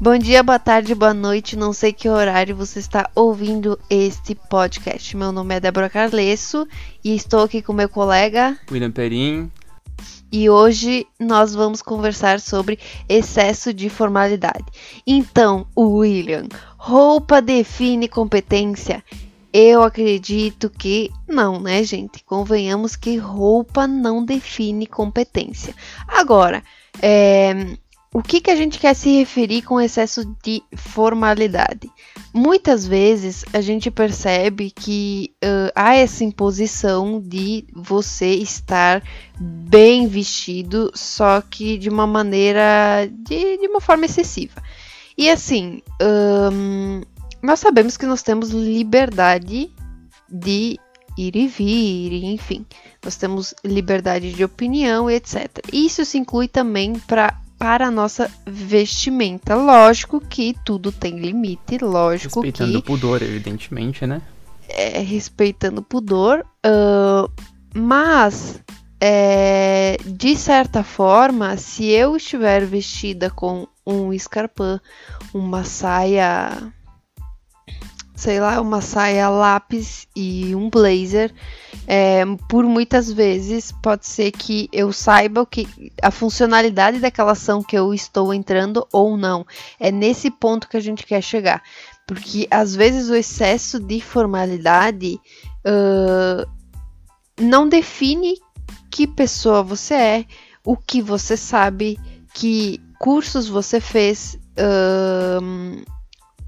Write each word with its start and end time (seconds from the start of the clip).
Bom 0.00 0.16
dia, 0.16 0.44
boa 0.44 0.60
tarde, 0.60 0.94
boa 0.94 1.12
noite, 1.12 1.56
não 1.56 1.72
sei 1.72 1.92
que 1.92 2.08
horário 2.08 2.54
você 2.54 2.78
está 2.78 3.10
ouvindo 3.16 3.76
este 3.90 4.32
podcast. 4.32 5.16
Meu 5.16 5.32
nome 5.32 5.56
é 5.56 5.60
Débora 5.60 5.90
Carlesso 5.90 6.68
e 7.02 7.16
estou 7.16 7.42
aqui 7.42 7.60
com 7.60 7.72
meu 7.72 7.88
colega 7.88 8.56
William 8.70 8.92
Perim. 8.92 9.50
E 10.30 10.48
hoje 10.48 11.04
nós 11.18 11.52
vamos 11.52 11.82
conversar 11.82 12.38
sobre 12.38 12.78
excesso 13.08 13.74
de 13.74 13.90
formalidade. 13.90 14.66
Então, 15.04 15.66
William, 15.76 16.46
roupa 16.76 17.42
define 17.42 18.06
competência? 18.06 19.02
Eu 19.52 19.82
acredito 19.82 20.70
que 20.70 21.10
não, 21.26 21.58
né, 21.58 21.82
gente? 21.82 22.22
Convenhamos 22.22 22.94
que 22.94 23.16
roupa 23.16 23.88
não 23.88 24.24
define 24.24 24.86
competência. 24.86 25.74
Agora, 26.06 26.62
é, 27.02 27.76
o 28.12 28.22
que, 28.22 28.40
que 28.40 28.50
a 28.50 28.56
gente 28.56 28.78
quer 28.78 28.94
se 28.94 29.18
referir 29.18 29.62
com 29.62 29.80
excesso 29.80 30.24
de 30.42 30.62
formalidade? 30.74 31.90
Muitas 32.32 32.86
vezes 32.86 33.44
a 33.52 33.60
gente 33.60 33.90
percebe 33.90 34.70
que 34.70 35.34
uh, 35.44 35.70
há 35.74 35.94
essa 35.94 36.24
imposição 36.24 37.20
de 37.20 37.66
você 37.74 38.30
estar 38.34 39.02
bem 39.38 40.06
vestido, 40.06 40.90
só 40.94 41.42
que 41.42 41.76
de 41.76 41.88
uma 41.90 42.06
maneira, 42.06 43.08
de, 43.10 43.58
de 43.58 43.66
uma 43.66 43.80
forma 43.80 44.06
excessiva. 44.06 44.62
E 45.16 45.28
assim, 45.28 45.82
um, 46.00 47.02
nós 47.42 47.60
sabemos 47.60 47.96
que 47.96 48.06
nós 48.06 48.22
temos 48.22 48.50
liberdade 48.50 49.70
de 50.30 50.78
ir 51.16 51.36
e 51.36 51.46
vir, 51.48 52.24
enfim, 52.24 52.64
nós 53.04 53.16
temos 53.16 53.52
liberdade 53.64 54.32
de 54.32 54.44
opinião, 54.44 55.10
etc. 55.10 55.58
Isso 55.72 56.04
se 56.04 56.16
inclui 56.16 56.46
também 56.46 56.94
pra, 57.00 57.40
para 57.58 57.88
a 57.88 57.90
nossa 57.90 58.30
vestimenta. 58.46 59.54
Lógico 59.54 60.20
que 60.20 60.54
tudo 60.64 60.92
tem 60.92 61.18
limite, 61.18 61.78
lógico 61.78 62.40
Respeitando 62.40 62.72
que. 62.72 62.78
o 62.78 62.82
pudor, 62.82 63.22
evidentemente, 63.22 64.06
né? 64.06 64.22
É, 64.68 65.00
respeitando 65.00 65.80
o 65.80 65.84
pudor, 65.84 66.44
uh, 66.64 67.30
mas 67.74 68.60
é, 69.00 69.96
de 70.04 70.36
certa 70.36 70.82
forma, 70.82 71.56
se 71.56 71.86
eu 71.86 72.16
estiver 72.16 72.64
vestida 72.64 73.30
com 73.30 73.66
um 73.86 74.12
escarpão, 74.12 74.80
uma 75.32 75.64
saia 75.64 76.72
sei 78.18 78.40
lá, 78.40 78.60
uma 78.60 78.80
saia 78.80 79.28
lápis 79.28 80.08
e 80.14 80.52
um 80.52 80.68
blazer, 80.68 81.32
é, 81.86 82.24
por 82.48 82.64
muitas 82.64 83.12
vezes 83.12 83.70
pode 83.70 84.08
ser 84.08 84.32
que 84.32 84.68
eu 84.72 84.92
saiba 84.92 85.42
o 85.42 85.46
que 85.46 85.92
a 86.02 86.10
funcionalidade 86.10 86.98
daquela 86.98 87.30
ação 87.30 87.62
que 87.62 87.78
eu 87.78 87.94
estou 87.94 88.34
entrando 88.34 88.84
ou 88.92 89.16
não. 89.16 89.46
É 89.78 89.92
nesse 89.92 90.32
ponto 90.32 90.68
que 90.68 90.76
a 90.76 90.80
gente 90.80 91.06
quer 91.06 91.22
chegar, 91.22 91.62
porque 92.08 92.48
às 92.50 92.74
vezes 92.74 93.08
o 93.08 93.14
excesso 93.14 93.78
de 93.78 94.00
formalidade 94.00 95.20
uh, 95.64 96.50
não 97.40 97.68
define 97.68 98.34
que 98.90 99.06
pessoa 99.06 99.62
você 99.62 99.94
é, 99.94 100.24
o 100.64 100.76
que 100.76 101.00
você 101.00 101.36
sabe, 101.36 101.96
que 102.34 102.80
cursos 102.98 103.48
você 103.48 103.80
fez. 103.80 104.36
Uh, 104.58 105.97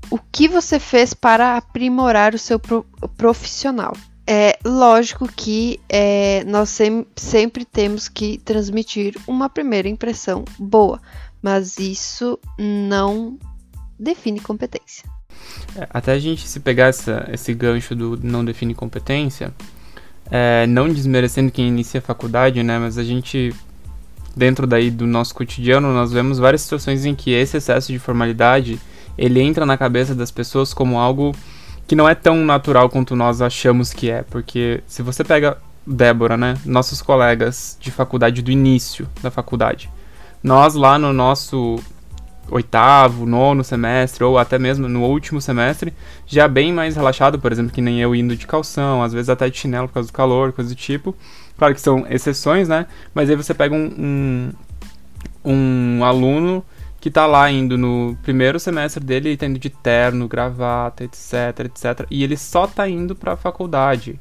o 0.09 0.19
que 0.19 0.49
você 0.49 0.79
fez 0.79 1.13
para 1.13 1.57
aprimorar 1.57 2.35
o 2.35 2.39
seu 2.39 2.59
pro 2.59 2.85
profissional. 3.17 3.93
É 4.27 4.59
lógico 4.65 5.27
que 5.27 5.81
é, 5.89 6.45
nós 6.45 6.69
sem 6.69 7.05
sempre 7.17 7.65
temos 7.65 8.09
que 8.09 8.39
transmitir 8.39 9.17
uma 9.27 9.49
primeira 9.49 9.89
impressão 9.89 10.45
boa, 10.59 11.01
mas 11.43 11.79
isso 11.79 12.39
não 12.57 13.37
define 13.99 14.39
competência. 14.39 15.09
É, 15.77 15.87
até 15.91 16.13
a 16.13 16.19
gente 16.19 16.47
se 16.47 16.61
pegar 16.61 16.87
essa, 16.87 17.29
esse 17.33 17.53
gancho 17.55 17.95
do 17.95 18.19
não 18.23 18.45
define 18.45 18.75
competência, 18.75 19.53
é, 20.31 20.67
não 20.67 20.89
desmerecendo 20.89 21.51
quem 21.51 21.69
inicia 21.69 21.99
a 21.99 22.03
faculdade, 22.03 22.63
né, 22.63 22.79
mas 22.79 22.99
a 22.99 23.05
gente 23.05 23.53
dentro 24.37 24.65
daí 24.65 24.91
do 24.91 25.07
nosso 25.07 25.35
cotidiano 25.35 25.93
nós 25.93 26.13
vemos 26.13 26.39
várias 26.39 26.63
situações 26.63 27.05
em 27.05 27.17
que 27.17 27.33
esse 27.33 27.57
excesso 27.57 27.91
de 27.91 27.99
formalidade 27.99 28.81
ele 29.21 29.39
entra 29.43 29.67
na 29.67 29.77
cabeça 29.77 30.15
das 30.15 30.31
pessoas 30.31 30.73
como 30.73 30.99
algo 30.99 31.35
que 31.87 31.95
não 31.95 32.09
é 32.09 32.15
tão 32.15 32.37
natural 32.43 32.89
quanto 32.89 33.15
nós 33.15 33.43
achamos 33.43 33.93
que 33.93 34.11
é. 34.11 34.23
Porque 34.23 34.83
se 34.87 35.03
você 35.03 35.23
pega 35.23 35.59
Débora, 35.87 36.37
né? 36.37 36.57
Nossos 36.65 37.03
colegas 37.03 37.77
de 37.79 37.91
faculdade 37.91 38.41
do 38.41 38.51
início 38.51 39.07
da 39.23 39.31
faculdade. 39.31 39.91
Nós 40.43 40.75
lá 40.75 40.99
no 40.99 41.13
nosso 41.13 41.79
oitavo, 42.51 43.27
nono 43.27 43.63
semestre, 43.63 44.25
ou 44.25 44.39
até 44.39 44.59
mesmo 44.59 44.89
no 44.89 45.03
último 45.05 45.41
semestre, 45.41 45.93
já 46.27 46.49
bem 46.49 46.73
mais 46.73 46.97
relaxado, 46.97 47.39
por 47.39 47.53
exemplo, 47.53 47.73
que 47.73 47.81
nem 47.81 48.01
eu 48.01 48.15
indo 48.15 48.35
de 48.35 48.47
calção, 48.47 49.03
às 49.03 49.13
vezes 49.13 49.29
até 49.29 49.49
de 49.51 49.59
chinelo 49.59 49.87
por 49.87 49.95
causa 49.95 50.09
do 50.09 50.13
calor, 50.13 50.53
coisa 50.53 50.71
do 50.71 50.77
tipo. 50.77 51.15
Claro 51.59 51.75
que 51.75 51.81
são 51.81 52.07
exceções, 52.09 52.69
né? 52.69 52.87
Mas 53.15 53.29
aí 53.29 53.37
você 53.37 53.53
pega 53.53 53.75
um, 53.75 54.53
um, 55.45 55.99
um 55.99 56.05
aluno 56.05 56.65
que 57.01 57.11
tá 57.11 57.27
lá 57.27 57.51
indo 57.51 57.79
no 57.79 58.17
primeiro 58.23 58.61
semestre 58.61 59.03
dele, 59.03 59.37
tá 59.37 59.47
indo 59.47 59.59
de 59.59 59.71
terno, 59.71 60.29
gravata, 60.29 61.03
etc, 61.05 61.61
etc. 61.65 62.07
E 62.11 62.23
ele 62.23 62.37
só 62.37 62.67
tá 62.67 62.89
indo 62.89 63.17
pra 63.17 63.37
faculdade. 63.37 64.21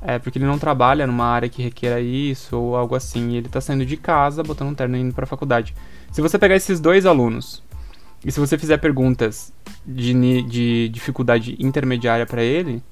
É, 0.00 0.18
porque 0.18 0.38
ele 0.38 0.46
não 0.46 0.58
trabalha 0.58 1.06
numa 1.06 1.24
área 1.24 1.48
que 1.48 1.62
requer 1.62 2.00
isso 2.00 2.56
ou 2.56 2.76
algo 2.76 2.94
assim. 2.94 3.34
ele 3.34 3.48
tá 3.48 3.60
saindo 3.60 3.84
de 3.84 3.96
casa, 3.96 4.42
botando 4.42 4.68
um 4.68 4.74
terno 4.74 4.96
e 4.96 5.00
indo 5.00 5.14
pra 5.14 5.26
faculdade. 5.26 5.74
Se 6.12 6.20
você 6.20 6.38
pegar 6.38 6.54
esses 6.54 6.78
dois 6.78 7.06
alunos, 7.06 7.62
e 8.24 8.30
se 8.30 8.38
você 8.38 8.58
fizer 8.58 8.78
perguntas 8.78 9.52
de, 9.86 10.42
de 10.42 10.88
dificuldade 10.90 11.56
intermediária 11.58 12.26
para 12.26 12.42
ele, 12.42 12.82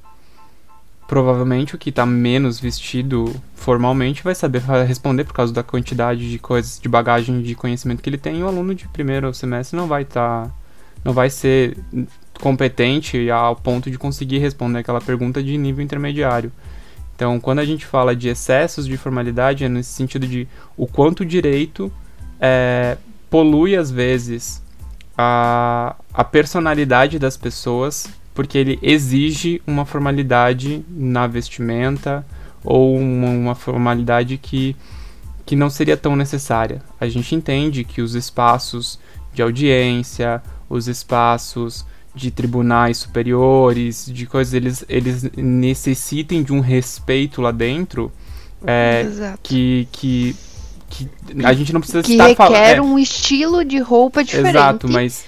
provavelmente 1.06 1.74
o 1.74 1.78
que 1.78 1.90
está 1.90 2.04
menos 2.04 2.58
vestido 2.58 3.34
formalmente 3.54 4.22
vai 4.22 4.34
saber 4.34 4.60
responder 4.86 5.24
por 5.24 5.34
causa 5.34 5.52
da 5.52 5.62
quantidade 5.62 6.30
de 6.30 6.38
coisas, 6.38 6.80
de 6.80 6.88
bagagem 6.88 7.42
de 7.42 7.54
conhecimento 7.54 8.02
que 8.02 8.10
ele 8.10 8.18
tem. 8.18 8.42
O 8.42 8.48
aluno 8.48 8.74
de 8.74 8.88
primeiro 8.88 9.32
semestre 9.32 9.76
não 9.76 9.86
vai 9.86 10.02
estar, 10.02 10.46
tá, 10.46 10.50
não 11.04 11.12
vai 11.12 11.30
ser 11.30 11.76
competente 12.40 13.30
ao 13.30 13.56
ponto 13.56 13.90
de 13.90 13.98
conseguir 13.98 14.38
responder 14.38 14.80
aquela 14.80 15.00
pergunta 15.00 15.42
de 15.42 15.56
nível 15.56 15.84
intermediário. 15.84 16.52
Então, 17.14 17.40
quando 17.40 17.60
a 17.60 17.64
gente 17.64 17.86
fala 17.86 18.14
de 18.14 18.28
excessos 18.28 18.86
de 18.86 18.96
formalidade, 18.96 19.64
é 19.64 19.68
nesse 19.68 19.92
sentido 19.92 20.26
de 20.26 20.46
o 20.76 20.86
quanto 20.86 21.20
o 21.20 21.26
direito 21.26 21.90
é, 22.38 22.98
polui 23.30 23.74
às 23.74 23.90
vezes 23.90 24.62
a, 25.16 25.96
a 26.12 26.24
personalidade 26.24 27.18
das 27.18 27.36
pessoas 27.36 28.06
porque 28.36 28.58
ele 28.58 28.78
exige 28.82 29.62
uma 29.66 29.86
formalidade 29.86 30.84
na 30.90 31.26
vestimenta 31.26 32.24
ou 32.62 32.94
uma, 32.94 33.30
uma 33.30 33.54
formalidade 33.54 34.36
que, 34.36 34.76
que 35.46 35.56
não 35.56 35.70
seria 35.70 35.96
tão 35.96 36.14
necessária. 36.14 36.82
A 37.00 37.08
gente 37.08 37.34
entende 37.34 37.82
que 37.82 38.02
os 38.02 38.14
espaços 38.14 39.00
de 39.32 39.40
audiência, 39.40 40.42
os 40.68 40.86
espaços 40.86 41.86
de 42.14 42.30
tribunais 42.30 42.98
superiores, 42.98 44.04
de 44.06 44.26
coisas, 44.26 44.52
eles, 44.52 44.84
eles 44.86 45.22
necessitem 45.34 46.42
de 46.42 46.52
um 46.52 46.60
respeito 46.60 47.40
lá 47.40 47.50
dentro 47.50 48.12
é, 48.66 49.34
que, 49.42 49.88
que, 49.90 50.36
que 50.90 51.08
a 51.42 51.54
gente 51.54 51.72
não 51.72 51.80
precisa 51.80 52.02
que 52.02 52.12
estar 52.12 52.34
falando. 52.34 52.52
Que 52.52 52.58
requer 52.58 52.76
é, 52.76 52.82
um 52.82 52.98
estilo 52.98 53.64
de 53.64 53.78
roupa 53.78 54.22
diferente. 54.22 54.50
Exato, 54.50 54.88
mas 54.90 55.24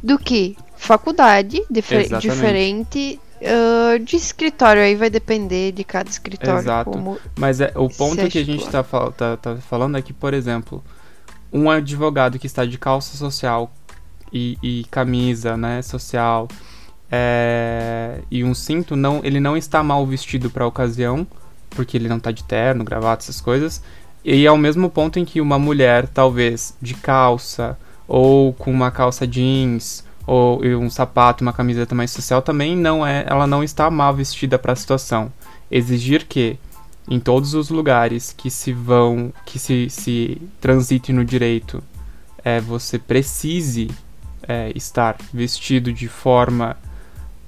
do 0.00 0.16
que 0.16 0.56
faculdade 0.76 1.62
difer 1.70 2.18
diferente 2.18 3.20
uh, 3.40 3.98
de 3.98 4.16
escritório. 4.16 4.82
Aí 4.82 4.94
vai 4.94 5.10
depender 5.10 5.72
de 5.72 5.84
cada 5.84 6.08
escritório. 6.08 6.60
Exato. 6.60 7.20
Mas 7.38 7.60
é, 7.60 7.72
o 7.74 7.88
ponto 7.88 8.28
que 8.28 8.38
a 8.38 8.44
gente 8.44 8.64
está 8.64 8.82
tá, 8.82 9.36
tá 9.36 9.56
falando 9.56 9.96
é 9.96 10.02
que, 10.02 10.12
por 10.12 10.34
exemplo, 10.34 10.82
um 11.52 11.70
advogado 11.70 12.38
que 12.38 12.46
está 12.46 12.64
de 12.64 12.78
calça 12.78 13.16
social 13.16 13.72
e, 14.32 14.58
e 14.62 14.84
camisa 14.90 15.56
né, 15.56 15.82
social 15.82 16.48
é, 17.10 18.20
e 18.30 18.42
um 18.42 18.54
cinto, 18.54 18.96
não, 18.96 19.20
ele 19.22 19.40
não 19.40 19.56
está 19.56 19.82
mal 19.82 20.04
vestido 20.06 20.50
para 20.50 20.64
a 20.64 20.66
ocasião, 20.66 21.26
porque 21.70 21.96
ele 21.96 22.08
não 22.08 22.16
está 22.16 22.30
de 22.30 22.44
terno, 22.44 22.84
gravata, 22.84 23.24
essas 23.24 23.40
coisas. 23.40 23.82
E 24.24 24.44
é 24.44 24.50
o 24.50 24.58
mesmo 24.58 24.90
ponto 24.90 25.18
em 25.18 25.24
que 25.24 25.40
uma 25.40 25.58
mulher, 25.58 26.08
talvez 26.08 26.74
de 26.82 26.94
calça 26.94 27.78
ou 28.08 28.52
com 28.52 28.70
uma 28.70 28.90
calça 28.90 29.26
jeans 29.26 30.04
ou 30.26 30.60
um 30.64 30.90
sapato, 30.90 31.42
uma 31.42 31.52
camiseta 31.52 31.94
mais 31.94 32.10
social 32.10 32.42
também 32.42 32.76
não 32.76 33.06
é, 33.06 33.24
ela 33.28 33.46
não 33.46 33.62
está 33.62 33.90
mal 33.90 34.14
vestida 34.14 34.58
para 34.58 34.72
a 34.72 34.76
situação. 34.76 35.32
Exigir 35.70 36.26
que 36.26 36.58
em 37.08 37.20
todos 37.20 37.54
os 37.54 37.70
lugares 37.70 38.34
que 38.36 38.50
se 38.50 38.72
vão, 38.72 39.32
que 39.44 39.58
se, 39.58 39.88
se 39.88 40.42
transite 40.60 41.12
no 41.12 41.24
direito, 41.24 41.82
é, 42.44 42.60
você 42.60 42.98
precise 42.98 43.88
é, 44.42 44.72
estar 44.74 45.16
vestido 45.32 45.92
de 45.92 46.08
forma, 46.08 46.76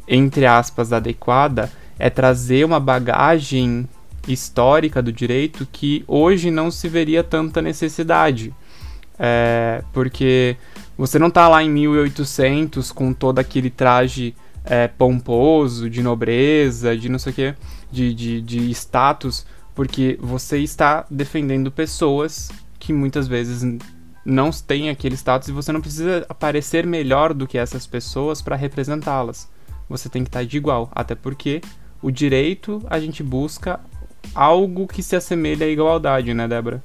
entre 0.06 0.46
aspas, 0.46 0.92
adequada, 0.92 1.70
é 1.98 2.08
trazer 2.08 2.64
uma 2.64 2.78
bagagem 2.78 3.88
histórica 4.28 5.02
do 5.02 5.12
direito 5.12 5.66
que 5.72 6.04
hoje 6.06 6.50
não 6.50 6.70
se 6.70 6.88
veria 6.88 7.24
tanta 7.24 7.60
necessidade. 7.60 8.54
É, 9.18 9.82
porque 9.92 10.56
Você 10.98 11.16
não 11.16 11.30
tá 11.30 11.48
lá 11.48 11.62
em 11.62 11.70
1800 11.70 12.90
com 12.90 13.12
todo 13.12 13.38
aquele 13.38 13.70
traje 13.70 14.34
é, 14.64 14.88
pomposo, 14.88 15.88
de 15.88 16.02
nobreza, 16.02 16.96
de 16.98 17.08
não 17.08 17.20
sei 17.20 17.32
o 17.32 17.34
que, 17.36 17.54
de, 17.90 18.12
de, 18.12 18.42
de 18.42 18.70
status, 18.72 19.46
porque 19.76 20.18
você 20.20 20.58
está 20.58 21.06
defendendo 21.08 21.70
pessoas 21.70 22.50
que 22.80 22.92
muitas 22.92 23.28
vezes 23.28 23.62
não 24.24 24.50
têm 24.50 24.90
aquele 24.90 25.14
status 25.14 25.48
e 25.48 25.52
você 25.52 25.70
não 25.70 25.80
precisa 25.80 26.26
aparecer 26.28 26.84
melhor 26.84 27.32
do 27.32 27.46
que 27.46 27.56
essas 27.56 27.86
pessoas 27.86 28.42
para 28.42 28.56
representá-las. 28.56 29.48
Você 29.88 30.08
tem 30.08 30.24
que 30.24 30.28
estar 30.28 30.40
tá 30.40 30.44
de 30.44 30.56
igual, 30.56 30.90
até 30.92 31.14
porque 31.14 31.62
o 32.02 32.10
direito 32.10 32.84
a 32.90 32.98
gente 32.98 33.22
busca 33.22 33.78
algo 34.34 34.88
que 34.88 35.02
se 35.02 35.14
assemelhe 35.14 35.62
à 35.62 35.68
igualdade, 35.68 36.34
né, 36.34 36.48
Débora? 36.48 36.82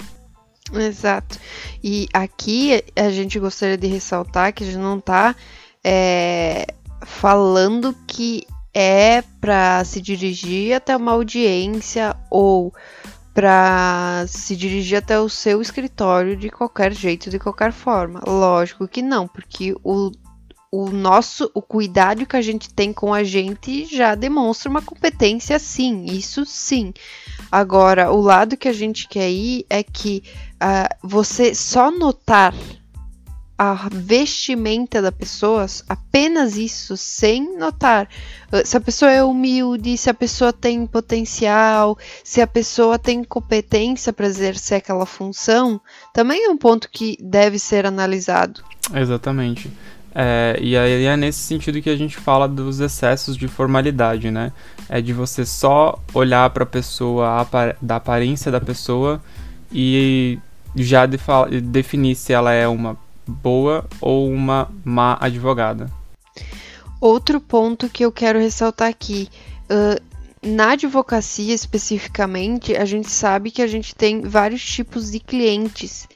Exato. 0.74 1.40
E 1.84 2.08
aqui 2.14 2.84
a 2.96 3.10
gente 3.10 3.40
gostaria 3.40 3.78
de 3.78 3.88
ressaltar 3.88 4.54
que 4.54 4.64
a 4.64 4.66
gente 4.66 4.78
não 4.78 4.98
está 4.98 5.36
é, 5.84 6.66
falando 7.06 7.96
que 8.08 8.46
é 8.74 9.22
para 9.40 9.84
se 9.86 10.02
dirigir 10.02 10.74
até 10.74 10.98
uma 10.98 11.12
audiência 11.12 12.16
ou 12.30 12.74
para 13.34 14.26
se 14.28 14.56
dirigir 14.56 14.98
até 14.98 15.20
o 15.20 15.28
seu 15.28 15.62
escritório 15.62 16.38
de 16.38 16.50
qualquer 16.50 16.94
jeito, 16.94 17.30
de 17.30 17.40
qualquer 17.40 17.72
forma. 17.72 18.22
Lógico 18.26 18.88
que 18.88 19.02
não, 19.02 19.28
porque 19.28 19.76
o, 19.84 20.12
o 20.76 20.90
nosso, 20.90 21.52
o 21.54 21.62
cuidado 21.62 22.26
que 22.26 22.36
a 22.36 22.42
gente 22.42 22.74
tem 22.74 22.92
com 22.92 23.14
a 23.14 23.24
gente 23.24 23.86
já 23.86 24.16
demonstra 24.16 24.68
uma 24.68 24.82
competência 24.82 25.60
sim, 25.60 26.06
isso 26.06 26.48
sim. 26.48 26.92
Agora, 27.52 28.12
o 28.12 28.20
lado 28.20 28.58
que 28.58 28.68
a 28.68 28.74
gente 28.74 29.08
quer 29.08 29.30
ir 29.30 29.68
é 29.70 29.84
que 29.84 30.24
uh, 30.56 31.08
você 31.08 31.54
só 31.54 31.92
notar 31.92 32.56
a 33.56 33.88
vestimenta 33.94 35.00
da 35.00 35.12
pessoa, 35.12 35.68
apenas 35.88 36.58
isso, 36.58 36.98
sem 36.98 37.56
notar 37.56 38.10
ah, 38.52 38.66
se 38.66 38.76
a 38.76 38.82
pessoa 38.82 39.12
é 39.12 39.24
humilde, 39.24 39.96
se 39.96 40.10
a 40.10 40.14
pessoa 40.14 40.52
tem 40.52 40.88
potencial, 40.88 41.96
se 42.24 42.42
a 42.42 42.48
pessoa 42.48 42.98
tem 42.98 43.24
competência 43.24 44.12
para 44.12 44.26
exercer 44.26 44.80
aquela 44.80 45.06
função, 45.06 45.80
também 46.12 46.46
é 46.46 46.50
um 46.50 46.58
ponto 46.58 46.90
que 46.90 47.16
deve 47.22 47.60
ser 47.60 47.86
analisado. 47.86 48.64
Exatamente. 48.92 49.72
É, 50.16 50.58
e 50.62 50.78
aí 50.78 51.06
é 51.06 51.18
nesse 51.18 51.40
sentido 51.40 51.82
que 51.82 51.90
a 51.90 51.96
gente 51.96 52.18
fala 52.18 52.48
dos 52.48 52.80
excessos 52.80 53.36
de 53.36 53.48
formalidade, 53.48 54.30
né? 54.30 54.52
É 54.88 55.02
de 55.02 55.12
você 55.12 55.46
só 55.46 56.00
olhar 56.14 56.50
para 56.52 56.64
a 56.64 56.68
pessoa, 56.68 57.48
da 57.82 57.96
aparência 57.96 58.52
da 58.52 58.62
pessoa 58.62 59.22
e 59.72 60.38
já 60.76 61.06
definir 61.06 62.16
se 62.16 62.32
ela 62.32 62.52
é 62.52 62.68
uma 62.68 62.98
boa 63.26 63.86
ou 64.00 64.30
uma 64.30 64.70
má 64.84 65.18
advogada. 65.20 65.90
Outro 67.02 67.42
ponto 67.42 67.90
que 67.90 68.06
eu 68.06 68.12
quero 68.12 68.40
ressaltar 68.40 68.90
aqui. 68.90 69.28
Uh, 69.64 70.02
na 70.46 70.72
advocacia 70.72 71.54
especificamente, 71.54 72.76
a 72.76 72.86
gente 72.86 73.10
sabe 73.10 73.50
que 73.50 73.62
a 73.62 73.68
gente 73.68 73.96
tem 73.96 74.22
vários 74.22 74.64
tipos 74.64 75.10
de 75.10 75.20
clientes 75.20 76.08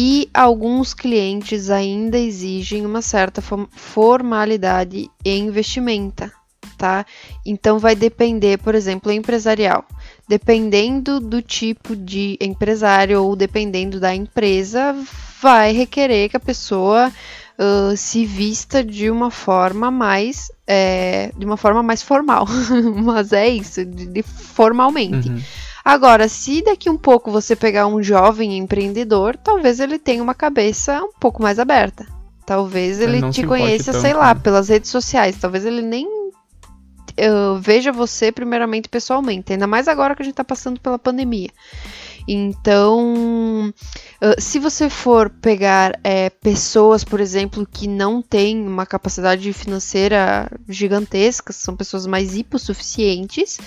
e 0.00 0.30
alguns 0.32 0.94
clientes 0.94 1.70
ainda 1.70 2.16
exigem 2.16 2.86
uma 2.86 3.02
certa 3.02 3.42
formalidade 3.42 5.10
em 5.24 5.50
vestimenta, 5.50 6.30
tá? 6.78 7.04
Então 7.44 7.80
vai 7.80 7.96
depender, 7.96 8.58
por 8.58 8.76
exemplo, 8.76 9.10
empresarial. 9.10 9.84
Dependendo 10.28 11.18
do 11.18 11.42
tipo 11.42 11.96
de 11.96 12.38
empresário 12.40 13.24
ou 13.24 13.34
dependendo 13.34 13.98
da 13.98 14.14
empresa, 14.14 14.94
vai 15.42 15.72
requerer 15.72 16.28
que 16.28 16.36
a 16.36 16.40
pessoa 16.40 17.12
uh, 17.58 17.96
se 17.96 18.24
vista 18.24 18.84
de 18.84 19.10
uma 19.10 19.32
forma 19.32 19.90
mais 19.90 20.48
é, 20.64 21.32
de 21.36 21.44
uma 21.44 21.56
forma 21.56 21.82
mais 21.82 22.04
formal. 22.04 22.46
Mas 23.02 23.32
é 23.32 23.48
isso, 23.48 23.84
de, 23.84 24.06
de 24.06 24.22
formalmente. 24.22 25.28
Uhum. 25.28 25.42
Agora, 25.84 26.28
se 26.28 26.62
daqui 26.62 26.90
um 26.90 26.96
pouco 26.96 27.30
você 27.30 27.54
pegar 27.56 27.86
um 27.86 28.02
jovem 28.02 28.58
empreendedor, 28.58 29.36
talvez 29.36 29.80
ele 29.80 29.98
tenha 29.98 30.22
uma 30.22 30.34
cabeça 30.34 31.02
um 31.02 31.12
pouco 31.18 31.42
mais 31.42 31.58
aberta. 31.58 32.06
Talvez 32.44 33.00
ele, 33.00 33.18
ele 33.18 33.30
te 33.30 33.46
conheça, 33.46 33.92
sei 33.92 34.14
lá, 34.14 34.34
né? 34.34 34.40
pelas 34.42 34.68
redes 34.68 34.90
sociais. 34.90 35.36
Talvez 35.38 35.66
ele 35.66 35.82
nem 35.82 36.06
uh, 36.06 37.58
veja 37.60 37.92
você 37.92 38.32
primeiramente 38.32 38.88
pessoalmente. 38.88 39.52
Ainda 39.52 39.66
mais 39.66 39.86
agora 39.88 40.14
que 40.14 40.22
a 40.22 40.24
gente 40.24 40.32
está 40.32 40.44
passando 40.44 40.80
pela 40.80 40.98
pandemia. 40.98 41.50
Então, 42.30 43.72
se 44.38 44.58
você 44.58 44.90
for 44.90 45.30
pegar 45.30 45.98
é, 46.04 46.28
pessoas, 46.28 47.02
por 47.02 47.20
exemplo, 47.20 47.66
que 47.66 47.88
não 47.88 48.20
têm 48.20 48.66
uma 48.66 48.84
capacidade 48.84 49.50
financeira 49.54 50.50
gigantesca, 50.68 51.54
são 51.54 51.74
pessoas 51.74 52.06
mais 52.06 52.36
hipossuficientes, 52.36 53.58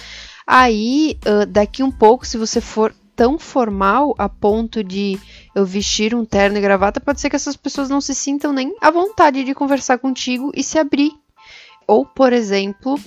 aí 0.51 1.17
daqui 1.49 1.81
um 1.81 1.91
pouco, 1.91 2.27
se 2.27 2.37
você 2.37 2.59
for 2.59 2.93
tão 3.15 3.37
formal 3.37 4.15
a 4.17 4.27
ponto 4.27 4.83
de 4.83 5.17
eu 5.53 5.65
vestir 5.65 6.15
um 6.15 6.25
terno 6.25 6.57
e 6.57 6.61
gravata, 6.61 6.99
pode 6.99 7.21
ser 7.21 7.29
que 7.29 7.35
essas 7.35 7.55
pessoas 7.55 7.89
não 7.89 8.01
se 8.01 8.15
sintam 8.15 8.51
nem 8.51 8.75
à 8.81 8.89
vontade 8.89 9.43
de 9.43 9.53
conversar 9.53 9.99
contigo 9.99 10.51
e 10.55 10.63
se 10.63 10.79
abrir. 10.79 11.11
Ou, 11.87 12.05
por 12.05 12.33
exemplo, 12.33 12.99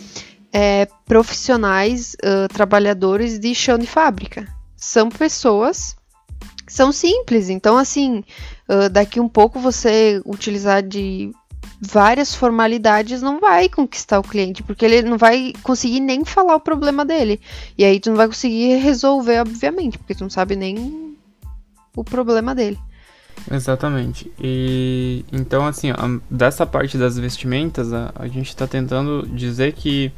é, 0.52 0.86
profissionais, 1.04 2.14
uh, 2.22 2.46
trabalhadores 2.52 3.38
de 3.38 3.54
chão 3.54 3.76
de 3.76 3.86
fábrica 3.86 4.46
são 4.76 5.08
pessoas 5.08 5.96
são 6.66 6.92
simples. 6.92 7.50
Então, 7.50 7.76
assim, 7.76 8.24
uh, 8.68 8.88
daqui 8.88 9.20
um 9.20 9.28
pouco 9.28 9.58
você 9.58 10.20
utilizar 10.24 10.82
de 10.82 11.30
várias 11.84 12.34
formalidades 12.34 13.20
não 13.20 13.40
vai 13.40 13.68
conquistar 13.68 14.18
o 14.18 14.22
cliente, 14.22 14.62
porque 14.62 14.84
ele 14.84 15.02
não 15.02 15.18
vai 15.18 15.52
conseguir 15.62 16.00
nem 16.00 16.24
falar 16.24 16.56
o 16.56 16.60
problema 16.60 17.04
dele. 17.04 17.40
E 17.76 17.84
aí 17.84 18.00
tu 18.00 18.10
não 18.10 18.16
vai 18.16 18.26
conseguir 18.26 18.76
resolver, 18.76 19.40
obviamente, 19.40 19.98
porque 19.98 20.14
tu 20.14 20.22
não 20.22 20.30
sabe 20.30 20.56
nem 20.56 21.16
o 21.94 22.02
problema 22.02 22.54
dele. 22.54 22.78
Exatamente. 23.50 24.30
E 24.40 25.24
então, 25.32 25.66
assim, 25.66 25.90
ó, 25.90 25.96
dessa 26.30 26.64
parte 26.64 26.96
das 26.96 27.18
vestimentas, 27.18 27.92
a, 27.92 28.12
a 28.14 28.26
gente 28.26 28.48
está 28.48 28.66
tentando 28.66 29.26
dizer 29.26 29.72
que 29.72 30.10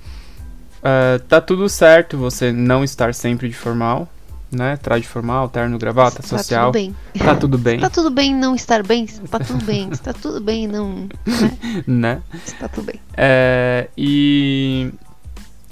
uh, 0.78 1.18
tá 1.24 1.40
tudo 1.40 1.68
certo 1.68 2.16
você 2.16 2.52
não 2.52 2.84
estar 2.84 3.14
sempre 3.14 3.48
de 3.48 3.54
formal, 3.54 4.08
né? 4.50 4.76
Traje 4.76 5.06
formal, 5.06 5.48
terno, 5.48 5.78
gravata, 5.78 6.22
tá 6.22 6.28
social. 6.28 6.72
Tudo 6.72 6.74
bem. 6.74 6.96
Tá 7.18 7.34
tudo 7.34 7.58
bem. 7.58 7.80
tá 7.80 7.90
tudo 7.90 8.10
bem 8.10 8.34
não 8.34 8.54
estar 8.54 8.82
bem? 8.82 9.06
Tá 9.06 9.38
tudo 9.38 9.64
bem. 9.64 9.88
Está 9.90 10.12
tudo 10.12 10.40
bem 10.40 10.66
não. 10.66 11.08
Né? 11.86 12.16
né? 12.16 12.22
Está 12.44 12.68
tudo 12.68 12.86
bem. 12.86 13.00
É, 13.16 13.88
e. 13.96 14.92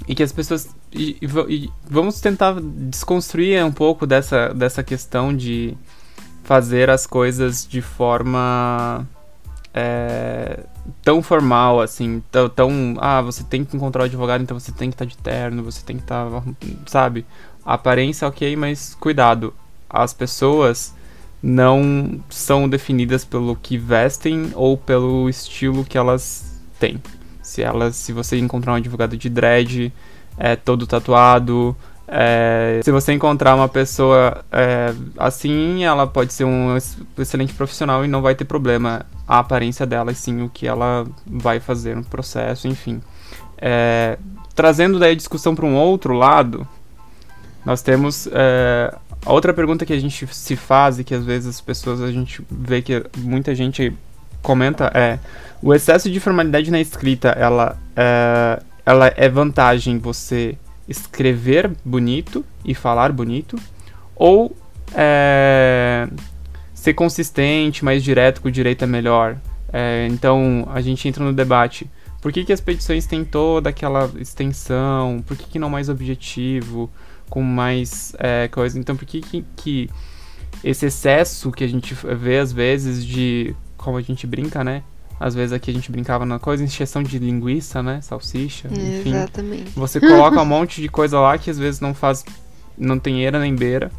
E 0.07 0.13
que 0.13 0.23
as 0.23 0.31
pessoas. 0.31 0.69
E, 0.93 1.17
e, 1.21 1.69
vamos 1.89 2.19
tentar 2.21 2.55
desconstruir 2.61 3.63
um 3.65 3.71
pouco 3.71 4.05
dessa, 4.05 4.53
dessa 4.53 4.83
questão 4.83 5.35
de 5.35 5.75
fazer 6.43 6.89
as 6.89 7.07
coisas 7.07 7.67
de 7.67 7.81
forma. 7.81 9.07
É, 9.73 10.63
tão 11.01 11.21
formal, 11.21 11.81
assim, 11.81 12.23
tão, 12.31 12.47
tão, 12.47 12.95
Ah, 12.99 13.21
você 13.21 13.43
tem 13.43 13.65
que 13.65 13.75
encontrar 13.75 14.03
o 14.03 14.05
advogado, 14.05 14.41
então 14.41 14.57
você 14.57 14.71
tem 14.71 14.89
que 14.89 14.95
estar 14.95 15.05
tá 15.05 15.09
de 15.09 15.17
terno, 15.17 15.63
você 15.63 15.83
tem 15.83 15.97
que 15.97 16.03
estar. 16.03 16.29
Tá, 16.29 16.43
sabe? 16.85 17.25
A 17.65 17.73
aparência, 17.73 18.27
ok, 18.27 18.55
mas 18.55 18.95
cuidado. 18.99 19.53
As 19.89 20.13
pessoas 20.13 20.93
não 21.41 22.19
são 22.29 22.69
definidas 22.69 23.25
pelo 23.25 23.55
que 23.55 23.77
vestem 23.77 24.51
ou 24.55 24.77
pelo 24.77 25.29
estilo 25.29 25.83
que 25.83 25.97
elas 25.97 26.61
têm. 26.79 27.01
Se 27.41 27.61
elas, 27.61 27.95
se 27.95 28.13
você 28.13 28.37
encontrar 28.37 28.73
um 28.73 28.75
advogado 28.75 29.17
de 29.17 29.29
dread, 29.29 29.93
é 30.37 30.55
todo 30.55 30.87
tatuado, 30.87 31.75
é, 32.07 32.81
se 32.83 32.91
você 32.91 33.13
encontrar 33.13 33.55
uma 33.55 33.67
pessoa 33.67 34.45
é, 34.51 34.93
assim, 35.17 35.83
ela 35.83 36.05
pode 36.05 36.33
ser 36.33 36.43
um 36.43 36.77
excelente 37.17 37.53
profissional 37.53 38.05
e 38.05 38.07
não 38.07 38.21
vai 38.21 38.35
ter 38.35 38.45
problema 38.45 39.05
a 39.27 39.39
aparência 39.39 39.85
dela, 39.85 40.11
e 40.11 40.15
sim 40.15 40.43
o 40.43 40.49
que 40.49 40.67
ela 40.67 41.05
vai 41.25 41.59
fazer 41.59 41.95
no 41.95 42.03
processo, 42.03 42.67
enfim. 42.67 43.01
É, 43.57 44.19
trazendo 44.53 44.99
daí 44.99 45.13
a 45.13 45.15
discussão 45.15 45.55
para 45.55 45.65
um 45.65 45.75
outro 45.75 46.13
lado, 46.13 46.67
nós 47.65 47.81
temos 47.81 48.27
é, 48.31 48.93
a 49.25 49.33
outra 49.33 49.53
pergunta 49.53 49.85
que 49.85 49.93
a 49.93 49.99
gente 49.99 50.27
se 50.27 50.55
faz 50.55 50.99
e 50.99 51.03
que 51.03 51.15
às 51.15 51.25
vezes 51.25 51.49
as 51.49 51.61
pessoas 51.61 52.01
a 52.01 52.11
gente 52.11 52.45
vê 52.49 52.81
que 52.81 53.03
muita 53.17 53.55
gente 53.55 53.91
comenta 54.41 54.91
é 54.93 55.17
o 55.61 55.73
excesso 55.73 56.11
de 56.11 56.19
formalidade 56.19 56.69
na 56.69 56.79
escrita 56.79 57.29
ela 57.29 57.77
é, 57.95 58.61
ela 58.85 59.11
é 59.15 59.27
vantagem 59.27 59.97
você 59.97 60.55
escrever 60.87 61.71
bonito 61.83 62.45
e 62.63 62.73
falar 62.73 63.11
bonito? 63.11 63.57
Ou 64.15 64.55
é, 64.93 66.07
ser 66.73 66.93
consistente 66.93 67.83
mais 67.83 68.03
direto 68.03 68.41
com 68.41 68.47
o 68.47 68.51
direito 68.51 68.83
é 68.83 68.87
melhor? 68.87 69.37
É, 69.73 70.07
então 70.09 70.67
a 70.71 70.81
gente 70.81 71.07
entra 71.07 71.23
no 71.23 71.33
debate. 71.33 71.89
Por 72.21 72.31
que, 72.31 72.43
que 72.43 72.53
as 72.53 72.61
petições 72.61 73.05
têm 73.05 73.23
toda 73.23 73.69
aquela 73.69 74.09
extensão? 74.19 75.23
Por 75.25 75.35
que, 75.37 75.45
que 75.45 75.59
não 75.59 75.69
mais 75.69 75.89
objetivo 75.89 76.89
com 77.29 77.41
mais 77.41 78.15
é, 78.19 78.47
coisa. 78.47 78.77
Então, 78.79 78.95
por 78.95 79.05
que, 79.05 79.21
que, 79.21 79.45
que 79.55 79.89
esse 80.63 80.85
excesso 80.85 81.51
que 81.51 81.63
a 81.63 81.67
gente 81.67 81.93
vê 81.93 82.39
às 82.39 82.51
vezes 82.51 83.05
de 83.05 83.55
como 83.77 83.97
a 83.97 84.01
gente 84.01 84.25
brinca, 84.25 84.63
né? 84.63 84.83
Às 85.19 85.33
vezes 85.33 85.53
aqui 85.53 85.71
a 85.71 85.73
gente 85.73 85.91
brincava 85.91 86.25
na 86.25 86.39
coisa, 86.39 86.63
encheção 86.63 87.01
de 87.01 87.17
linguiça, 87.19 87.81
né? 87.81 88.01
Salsicha, 88.01 88.67
enfim. 88.67 89.11
Exatamente. 89.15 89.71
Você 89.75 89.99
coloca 89.99 90.41
um 90.41 90.45
monte 90.45 90.81
de 90.81 90.89
coisa 90.89 91.19
lá 91.19 91.37
que 91.37 91.49
às 91.49 91.57
vezes 91.57 91.79
não 91.79 91.93
faz. 91.93 92.25
não 92.77 92.99
tem 92.99 93.23
eira 93.23 93.39
nem 93.39 93.55
beira. 93.55 93.91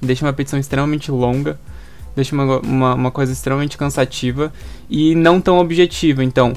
Deixa 0.00 0.24
uma 0.24 0.32
petição 0.32 0.58
extremamente 0.58 1.10
longa. 1.10 1.58
Deixa 2.14 2.34
uma, 2.34 2.60
uma, 2.60 2.94
uma 2.94 3.10
coisa 3.10 3.32
extremamente 3.32 3.76
cansativa 3.76 4.52
e 4.88 5.14
não 5.14 5.40
tão 5.40 5.58
objetiva. 5.58 6.22
Então, 6.22 6.54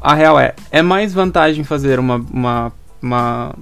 a 0.00 0.14
real 0.14 0.38
é: 0.38 0.54
é 0.70 0.82
mais 0.82 1.12
vantagem 1.12 1.64
fazer 1.64 1.98
uma, 1.98 2.16
uma, 2.16 2.72
uma, 3.00 3.54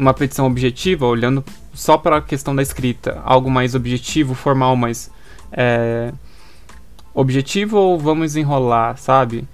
uma 0.00 0.14
petição 0.14 0.46
objetiva, 0.46 1.06
olhando 1.06 1.44
só 1.74 1.98
para 1.98 2.16
a 2.16 2.22
questão 2.22 2.56
da 2.56 2.62
escrita, 2.62 3.20
algo 3.22 3.50
mais 3.50 3.74
objetivo, 3.74 4.34
formal, 4.34 4.74
mais. 4.74 5.10
É, 5.52 6.12
objetivo 7.12 7.76
ou 7.76 7.98
vamos 7.98 8.34
enrolar, 8.34 8.96
sabe? 8.96 9.46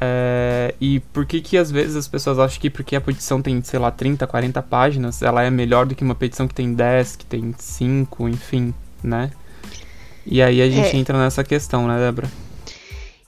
É, 0.00 0.74
e 0.80 1.00
por 1.12 1.26
que 1.26 1.40
que 1.40 1.58
às 1.58 1.70
vezes 1.70 1.96
as 1.96 2.06
pessoas 2.06 2.38
acham 2.38 2.60
que 2.60 2.70
porque 2.70 2.94
a 2.94 3.00
petição 3.00 3.42
tem, 3.42 3.60
sei 3.62 3.80
lá, 3.80 3.90
30, 3.90 4.26
40 4.26 4.62
páginas, 4.62 5.20
ela 5.22 5.42
é 5.42 5.50
melhor 5.50 5.86
do 5.86 5.94
que 5.94 6.04
uma 6.04 6.14
petição 6.14 6.46
que 6.46 6.54
tem 6.54 6.72
10, 6.72 7.16
que 7.16 7.24
tem 7.26 7.52
5, 7.58 8.28
enfim, 8.28 8.72
né? 9.02 9.30
E 10.24 10.40
aí 10.40 10.62
a 10.62 10.70
gente 10.70 10.94
É. 10.94 10.96
entra 10.96 11.18
nessa 11.18 11.42
questão, 11.42 11.88
né, 11.88 11.98
Débora? 11.98 12.30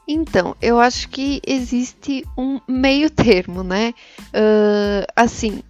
Então, 0.06 0.54
eu 0.60 0.78
acho 0.78 1.08
que 1.08 1.40
existe 1.46 2.24
um 2.36 2.60
meio 2.68 3.08
termo, 3.10 3.62
né? 3.62 3.94
Ahn, 4.32 5.04
assim, 5.16 5.62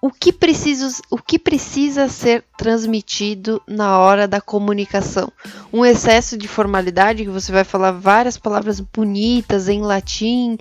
o 0.00 0.10
que, 0.10 0.32
precisa, 0.32 1.00
o 1.10 1.18
que 1.18 1.38
precisa 1.38 2.08
ser 2.08 2.44
transmitido 2.56 3.60
na 3.66 3.98
hora 3.98 4.28
da 4.28 4.40
comunicação? 4.40 5.32
Um 5.72 5.84
excesso 5.84 6.36
de 6.36 6.46
formalidade, 6.46 7.24
que 7.24 7.30
você 7.30 7.50
vai 7.50 7.64
falar 7.64 7.92
várias 7.92 8.36
palavras 8.36 8.80
bonitas 8.80 9.68
em 9.68 9.80
latim. 9.82 10.58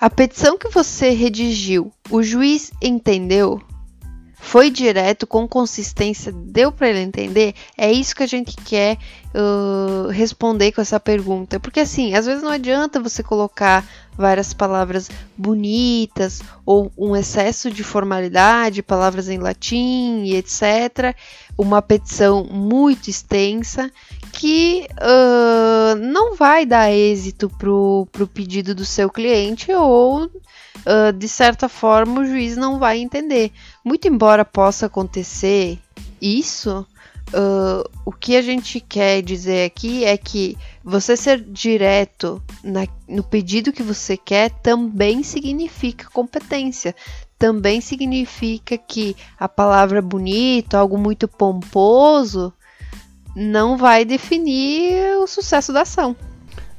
A 0.00 0.10
petição 0.10 0.58
que 0.58 0.68
você 0.68 1.10
redigiu, 1.10 1.92
o 2.10 2.22
juiz 2.22 2.72
entendeu? 2.82 3.60
Foi 4.44 4.70
direto, 4.70 5.26
com 5.26 5.48
consistência, 5.48 6.30
deu 6.30 6.70
para 6.70 6.90
ele 6.90 7.00
entender? 7.00 7.54
É 7.78 7.90
isso 7.90 8.14
que 8.14 8.22
a 8.22 8.26
gente 8.26 8.54
quer 8.54 8.98
uh, 9.34 10.08
responder 10.10 10.70
com 10.70 10.82
essa 10.82 11.00
pergunta. 11.00 11.58
Porque 11.58 11.80
assim, 11.80 12.14
às 12.14 12.26
vezes 12.26 12.42
não 12.42 12.50
adianta 12.50 13.00
você 13.00 13.22
colocar 13.22 13.84
várias 14.16 14.52
palavras 14.52 15.10
bonitas 15.36 16.42
ou 16.64 16.92
um 16.96 17.16
excesso 17.16 17.70
de 17.70 17.82
formalidade, 17.82 18.82
palavras 18.82 19.30
em 19.30 19.38
latim 19.38 20.24
e 20.24 20.36
etc. 20.36 21.16
Uma 21.56 21.80
petição 21.80 22.44
muito 22.44 23.08
extensa 23.08 23.90
que 24.30 24.86
uh, 24.92 25.96
não 25.96 26.36
vai 26.36 26.66
dar 26.66 26.92
êxito 26.92 27.48
pro, 27.48 28.06
pro 28.12 28.28
pedido 28.28 28.74
do 28.74 28.84
seu 28.84 29.08
cliente 29.08 29.72
ou 29.72 30.30
uh, 30.78 31.12
de 31.12 31.28
certa 31.28 31.68
forma 31.68 32.20
o 32.20 32.26
juiz 32.26 32.56
não 32.56 32.78
vai 32.78 32.98
entender. 32.98 33.52
Muito 33.84 34.08
embora 34.08 34.44
possa 34.44 34.86
acontecer 34.86 35.78
isso, 36.20 36.86
uh, 37.28 37.90
o 38.04 38.12
que 38.12 38.36
a 38.36 38.42
gente 38.42 38.80
quer 38.80 39.22
dizer 39.22 39.66
aqui 39.66 40.04
é 40.04 40.16
que 40.16 40.56
você 40.82 41.16
ser 41.16 41.40
direto 41.40 42.42
na- 42.62 42.86
no 43.08 43.22
pedido 43.22 43.72
que 43.72 43.82
você 43.82 44.16
quer 44.16 44.50
também 44.50 45.22
significa 45.22 46.08
competência. 46.10 46.94
Também 47.38 47.80
significa 47.80 48.78
que 48.78 49.16
a 49.38 49.48
palavra 49.48 50.00
bonito, 50.00 50.74
algo 50.74 50.96
muito 50.96 51.26
pomposo, 51.28 52.52
não 53.34 53.76
vai 53.76 54.04
definir 54.04 55.16
o 55.18 55.26
sucesso 55.26 55.72
da 55.72 55.82
ação. 55.82 56.16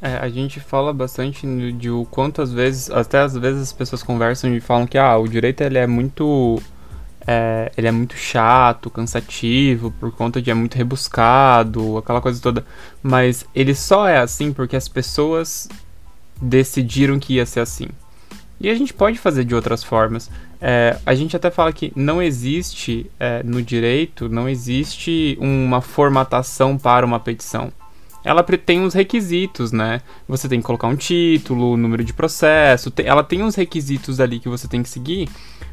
É, 0.01 0.17
a 0.17 0.29
gente 0.29 0.59
fala 0.59 0.93
bastante 0.93 1.47
no- 1.47 1.71
de 1.71 1.89
o 1.89 2.05
quanto 2.05 2.41
às 2.41 2.51
vezes, 2.51 2.89
até 2.91 3.19
às 3.19 3.35
vezes 3.35 3.61
as 3.61 3.73
pessoas 3.73 4.03
conversam 4.03 4.53
e 4.53 4.59
falam 4.59 4.85
que 4.85 4.97
ah, 4.97 5.17
o 5.17 5.27
direito 5.27 5.61
ele 5.61 5.77
é 5.77 5.87
muito 5.87 6.61
é, 7.27 7.71
ele 7.75 7.87
é 7.87 7.91
muito 7.91 8.15
chato, 8.15 8.89
cansativo, 8.89 9.91
por 9.99 10.11
conta 10.11 10.41
de 10.41 10.51
é 10.51 10.53
muito 10.53 10.75
rebuscado, 10.75 11.97
aquela 11.97 12.21
coisa 12.21 12.39
toda. 12.41 12.63
Mas 13.01 13.45
ele 13.55 13.73
só 13.73 14.07
é 14.07 14.17
assim 14.17 14.53
porque 14.53 14.75
as 14.75 14.87
pessoas 14.87 15.67
decidiram 16.39 17.17
que 17.19 17.35
ia 17.35 17.45
ser 17.45 17.61
assim. 17.61 17.87
E 18.59 18.69
a 18.69 18.75
gente 18.75 18.93
pode 18.93 19.17
fazer 19.17 19.43
de 19.43 19.55
outras 19.55 19.83
formas. 19.83 20.29
É, 20.61 20.97
a 21.05 21.15
gente 21.15 21.35
até 21.35 21.49
fala 21.49 21.73
que 21.73 21.91
não 21.95 22.21
existe 22.21 23.09
é, 23.19 23.41
no 23.43 23.61
direito, 23.61 24.29
não 24.29 24.47
existe 24.47 25.37
uma 25.41 25.81
formatação 25.81 26.77
para 26.77 27.05
uma 27.05 27.19
petição. 27.19 27.71
Ela 28.25 28.43
tem 28.43 28.81
uns 28.81 28.93
requisitos, 28.93 29.71
né? 29.71 30.01
Você 30.27 30.49
tem 30.49 30.59
que 30.59 30.65
colocar 30.65 30.87
um 30.87 30.95
título, 30.95 31.77
número 31.77 32.03
de 32.03 32.11
processo, 32.11 32.89
te- 32.91 33.03
ela 33.03 33.23
tem 33.23 33.43
uns 33.43 33.55
requisitos 33.55 34.19
ali 34.19 34.39
que 34.39 34.49
você 34.49 34.67
tem 34.67 34.81
que 34.83 34.89
seguir, 34.89 35.29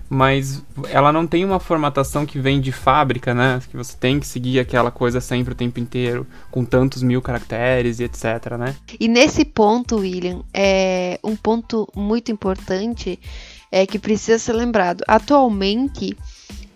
mas 0.09 0.62
ela 0.90 1.11
não 1.11 1.26
tem 1.26 1.42
uma 1.44 1.59
formatação 1.59 2.26
que 2.26 2.38
vem 2.38 2.61
de 2.61 2.71
fábrica, 2.71 3.32
né? 3.32 3.61
Que 3.71 3.76
você 3.76 3.97
tem 3.97 4.21
que 4.21 4.26
seguir 4.26 4.61
aquela 4.61 4.90
coisa 4.90 5.21
sempre 5.21 5.54
o 5.54 5.56
tempo 5.56 5.80
inteiro, 5.80 6.26
com 6.50 6.62
tantos 6.64 7.02
mil 7.02 7.23
caracteres 7.23 7.99
e 7.99 8.04
etc, 8.04 8.59
né? 8.59 8.76
E 9.00 9.09
nesse 9.09 9.44
ponto, 9.47 9.97
William, 9.97 10.42
é 10.52 11.18
um 11.25 11.35
ponto 11.35 11.88
muito 11.97 12.30
importante 12.30 13.18
é 13.71 13.87
que 13.87 13.99
precisa 13.99 14.38
ser 14.38 14.52
lembrado. 14.52 15.02
Atualmente, 15.09 16.14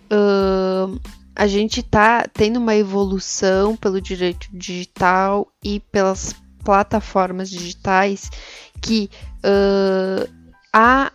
ahn, 0.09 0.97
a 1.37 1.45
gente 1.45 1.81
está 1.81 2.27
tendo 2.27 2.57
uma 2.57 2.75
evolução 2.75 3.75
pelo 3.75 4.01
direito 4.01 4.47
digital 4.51 5.47
e 5.63 5.79
pelas 5.79 6.35
plataformas 6.65 7.47
digitais 7.49 8.31
que 8.81 9.09
ahn, 9.43 10.25
há 10.73 11.11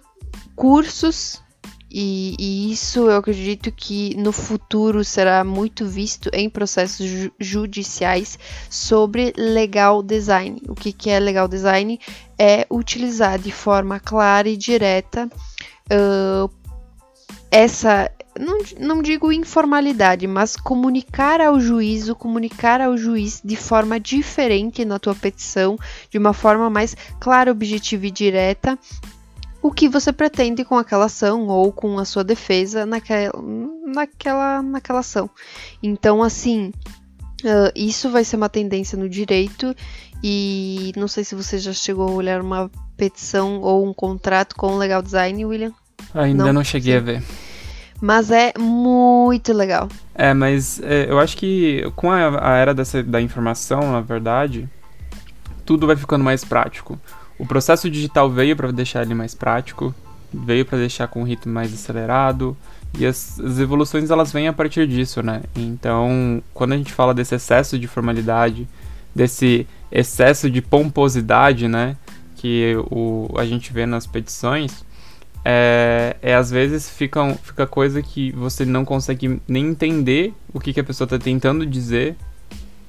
cursos 0.54 1.42
e, 1.90 2.36
e 2.38 2.72
isso 2.72 3.10
eu 3.10 3.16
acredito 3.16 3.70
que 3.72 4.14
no 4.16 4.32
futuro 4.32 5.04
será 5.04 5.42
muito 5.44 5.84
visto 5.84 6.30
em 6.32 6.48
processos 6.48 7.04
ju- 7.04 7.32
judiciais 7.38 8.38
sobre 8.70 9.34
legal 9.36 10.02
design. 10.02 10.62
O 10.68 10.74
que, 10.74 10.92
que 10.92 11.10
é 11.10 11.18
legal 11.18 11.48
design? 11.48 12.00
É 12.38 12.64
utilizar 12.70 13.38
de 13.38 13.52
forma 13.52 14.00
clara 14.00 14.48
e 14.48 14.56
direta 14.56 15.28
ah, 15.90 16.48
essa, 17.50 18.10
não, 18.38 18.58
não 18.78 19.02
digo 19.02 19.32
informalidade, 19.32 20.26
mas 20.26 20.56
comunicar 20.56 21.40
ao 21.40 21.60
juízo, 21.60 22.14
comunicar 22.14 22.80
ao 22.80 22.96
juiz 22.96 23.40
de 23.44 23.56
forma 23.56 24.00
diferente 24.00 24.84
na 24.84 24.98
tua 24.98 25.14
petição, 25.14 25.78
de 26.10 26.18
uma 26.18 26.32
forma 26.32 26.70
mais 26.70 26.96
clara, 27.20 27.50
objetiva 27.50 28.06
e 28.06 28.10
direta, 28.10 28.78
o 29.62 29.70
que 29.70 29.88
você 29.88 30.12
pretende 30.12 30.64
com 30.64 30.76
aquela 30.76 31.04
ação 31.04 31.46
ou 31.48 31.72
com 31.72 31.98
a 31.98 32.04
sua 32.04 32.24
defesa 32.24 32.84
naquela, 32.84 33.32
naquela, 33.86 34.62
naquela 34.62 34.98
ação. 35.00 35.30
Então, 35.82 36.22
assim, 36.22 36.72
ah, 37.44 37.72
isso 37.74 38.10
vai 38.10 38.24
ser 38.24 38.36
uma 38.36 38.48
tendência 38.48 38.98
no 38.98 39.08
direito 39.08 39.74
e 40.22 40.92
não 40.96 41.06
sei 41.06 41.22
se 41.24 41.34
você 41.34 41.58
já 41.58 41.72
chegou 41.72 42.08
a 42.08 42.12
olhar 42.12 42.40
uma 42.40 42.70
petição 42.96 43.60
ou 43.60 43.86
um 43.86 43.92
contrato 43.94 44.56
com 44.56 44.76
legal 44.76 45.02
design, 45.02 45.44
William, 45.44 45.72
Ainda 46.14 46.44
Não, 46.44 46.52
não, 46.52 46.64
cheguei 46.64 46.92
sim. 46.92 46.98
a 46.98 47.00
ver. 47.00 47.22
Mas 48.02 48.32
é 48.32 48.52
muito 48.58 49.52
legal. 49.52 49.88
É, 50.12 50.34
mas 50.34 50.80
é, 50.82 51.06
eu 51.08 51.20
acho 51.20 51.36
que 51.36 51.88
com 51.94 52.10
a, 52.10 52.50
a 52.50 52.56
era 52.56 52.74
dessa, 52.74 53.00
da 53.00 53.20
informação, 53.20 53.92
na 53.92 54.00
verdade, 54.00 54.68
tudo 55.64 55.86
vai 55.86 55.94
ficando 55.94 56.24
mais 56.24 56.44
prático. 56.44 56.98
O 57.38 57.46
processo 57.46 57.88
digital 57.88 58.28
veio 58.28 58.56
para 58.56 58.72
deixar 58.72 59.02
ele 59.02 59.14
mais 59.14 59.36
prático, 59.36 59.94
veio 60.34 60.66
para 60.66 60.78
deixar 60.78 61.06
com 61.06 61.20
um 61.20 61.24
ritmo 61.24 61.52
mais 61.52 61.72
acelerado, 61.72 62.56
e 62.98 63.06
as, 63.06 63.38
as 63.38 63.60
evoluções 63.60 64.10
elas 64.10 64.32
vêm 64.32 64.48
a 64.48 64.52
partir 64.52 64.88
disso, 64.88 65.22
né? 65.22 65.42
Então, 65.54 66.42
quando 66.52 66.72
a 66.72 66.76
gente 66.76 66.92
fala 66.92 67.14
desse 67.14 67.36
excesso 67.36 67.78
de 67.78 67.86
formalidade, 67.86 68.68
desse 69.14 69.64
excesso 69.92 70.50
de 70.50 70.60
pomposidade, 70.60 71.68
né, 71.68 71.96
que 72.34 72.74
o, 72.90 73.28
a 73.38 73.44
gente 73.44 73.72
vê 73.72 73.86
nas 73.86 74.08
petições, 74.08 74.84
é, 75.44 76.16
é 76.22 76.34
às 76.34 76.50
vezes 76.50 76.88
fica, 76.88 77.34
fica 77.42 77.66
coisa 77.66 78.02
que 78.02 78.32
você 78.32 78.64
não 78.64 78.84
consegue 78.84 79.40
nem 79.46 79.66
entender 79.66 80.34
o 80.52 80.60
que, 80.60 80.72
que 80.72 80.80
a 80.80 80.84
pessoa 80.84 81.06
está 81.06 81.18
tentando 81.18 81.66
dizer 81.66 82.16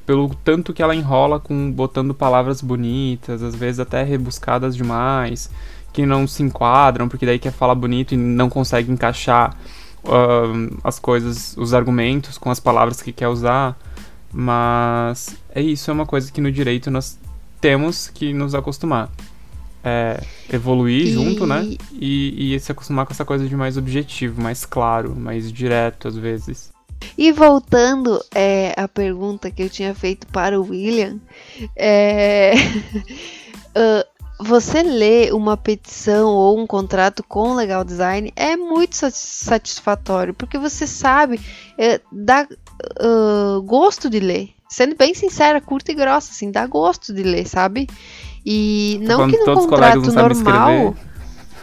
pelo 0.05 0.29
tanto 0.43 0.73
que 0.73 0.81
ela 0.81 0.95
enrola 0.95 1.39
com 1.39 1.71
botando 1.71 2.13
palavras 2.13 2.61
bonitas, 2.61 3.41
às 3.41 3.55
vezes 3.55 3.79
até 3.79 4.03
rebuscadas 4.03 4.75
demais, 4.75 5.49
que 5.93 6.05
não 6.05 6.27
se 6.27 6.43
enquadram, 6.43 7.07
porque 7.07 7.25
daí 7.25 7.39
quer 7.39 7.53
falar 7.53 7.75
bonito 7.75 8.13
e 8.13 8.17
não 8.17 8.49
consegue 8.49 8.91
encaixar 8.91 9.55
ahn, 10.05 10.77
as 10.83 10.99
coisas, 10.99 11.55
os 11.57 11.73
argumentos 11.73 12.37
com 12.37 12.49
as 12.51 12.59
palavras 12.59 13.01
que 13.01 13.11
quer 13.11 13.27
usar. 13.27 13.77
Mas 14.31 15.37
é 15.53 15.61
isso, 15.61 15.89
é 15.89 15.93
uma 15.93 16.05
coisa 16.05 16.31
que 16.31 16.41
no 16.41 16.51
direito 16.51 16.89
nós 16.91 17.17
temos 17.61 18.09
que 18.09 18.33
nos 18.33 18.55
acostumar. 18.55 19.09
É, 19.83 20.21
evoluir 20.51 21.07
E- 21.07 21.11
junto, 21.11 21.45
né? 21.45 21.75
E, 21.91 22.55
e 22.55 22.59
se 22.59 22.71
acostumar 22.71 23.05
com 23.05 23.11
essa 23.11 23.25
coisa 23.25 23.47
de 23.47 23.55
mais 23.55 23.77
objetivo, 23.77 24.41
mais 24.41 24.65
claro, 24.65 25.15
mais 25.15 25.51
direto 25.51 26.07
às 26.07 26.15
vezes. 26.15 26.71
E 27.17 27.31
voltando 27.31 28.23
é, 28.33 28.73
à 28.77 28.87
pergunta 28.87 29.51
que 29.51 29.61
eu 29.61 29.69
tinha 29.69 29.93
feito 29.93 30.25
para 30.27 30.59
o 30.59 30.69
William, 30.69 31.19
é, 31.75 32.53
uh, 33.75 34.13
você 34.39 34.81
lê 34.83 35.31
uma 35.31 35.55
petição 35.55 36.29
ou 36.29 36.59
um 36.59 36.65
contrato 36.65 37.23
com 37.23 37.53
legal 37.53 37.83
design 37.83 38.31
é 38.35 38.55
muito 38.55 38.95
satisfatório, 38.95 40.33
porque 40.33 40.57
você 40.57 40.87
sabe, 40.87 41.39
é, 41.77 41.99
dá 42.11 42.47
uh, 42.99 43.61
gosto 43.61 44.09
de 44.09 44.19
ler. 44.19 44.49
Sendo 44.69 44.95
bem 44.95 45.13
sincera, 45.13 45.61
curta 45.61 45.91
e 45.91 45.95
grossa, 45.95 46.31
assim, 46.31 46.49
dá 46.49 46.65
gosto 46.65 47.13
de 47.13 47.21
ler, 47.21 47.47
sabe? 47.47 47.87
E 48.45 48.99
não 49.01 49.29
que 49.29 49.37
no 49.37 49.45
contrato 49.53 50.11
normal. 50.11 50.95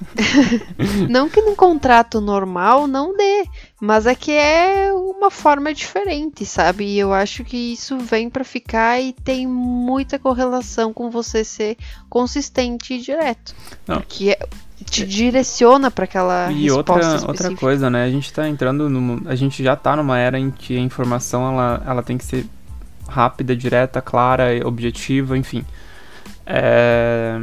não 1.08 1.28
que 1.28 1.40
num 1.42 1.54
contrato 1.54 2.20
normal 2.20 2.86
não 2.86 3.16
dê, 3.16 3.44
mas 3.80 4.06
é 4.06 4.14
que 4.14 4.32
é 4.32 4.90
uma 4.92 5.30
forma 5.30 5.72
diferente, 5.72 6.44
sabe? 6.46 6.84
E 6.84 6.98
eu 6.98 7.12
acho 7.12 7.44
que 7.44 7.72
isso 7.72 7.98
vem 7.98 8.30
para 8.30 8.44
ficar 8.44 9.00
e 9.00 9.12
tem 9.12 9.46
muita 9.46 10.18
correlação 10.18 10.92
com 10.92 11.10
você 11.10 11.44
ser 11.44 11.76
consistente 12.08 12.94
e 12.94 13.00
direto. 13.00 13.54
Não. 13.86 13.96
Porque 13.96 14.30
é, 14.30 14.48
te 14.84 15.06
direciona 15.06 15.90
para 15.90 16.04
aquela 16.04 16.50
e 16.50 16.70
outra 16.70 17.20
outra 17.26 17.54
coisa, 17.54 17.90
né? 17.90 18.04
A 18.04 18.10
gente 18.10 18.32
tá 18.32 18.48
entrando 18.48 18.88
numa, 18.88 19.30
a 19.30 19.34
gente 19.34 19.62
já 19.62 19.76
tá 19.76 19.96
numa 19.96 20.18
era 20.18 20.38
em 20.38 20.50
que 20.50 20.76
a 20.76 20.80
informação 20.80 21.52
ela, 21.52 21.82
ela 21.86 22.02
tem 22.02 22.16
que 22.16 22.24
ser 22.24 22.46
rápida, 23.06 23.54
direta, 23.54 24.00
clara, 24.00 24.46
objetiva, 24.64 25.36
enfim. 25.36 25.64
É 26.52 27.40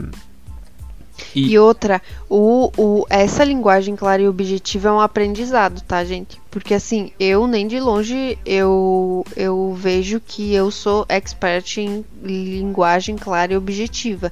e, 1.33 1.51
e 1.51 1.59
outra, 1.59 2.01
o, 2.29 2.71
o, 2.77 3.05
essa 3.09 3.43
linguagem 3.43 3.95
clara 3.95 4.21
e 4.21 4.27
objetiva 4.27 4.89
é 4.89 4.91
um 4.91 4.99
aprendizado, 4.99 5.81
tá, 5.81 6.03
gente? 6.03 6.41
Porque 6.49 6.73
assim, 6.73 7.11
eu 7.19 7.47
nem 7.47 7.67
de 7.67 7.79
longe 7.79 8.37
eu, 8.45 9.25
eu 9.35 9.73
vejo 9.73 10.19
que 10.19 10.53
eu 10.53 10.71
sou 10.71 11.05
expert 11.07 11.77
em 11.77 12.03
linguagem 12.23 13.15
clara 13.15 13.53
e 13.53 13.57
objetiva. 13.57 14.31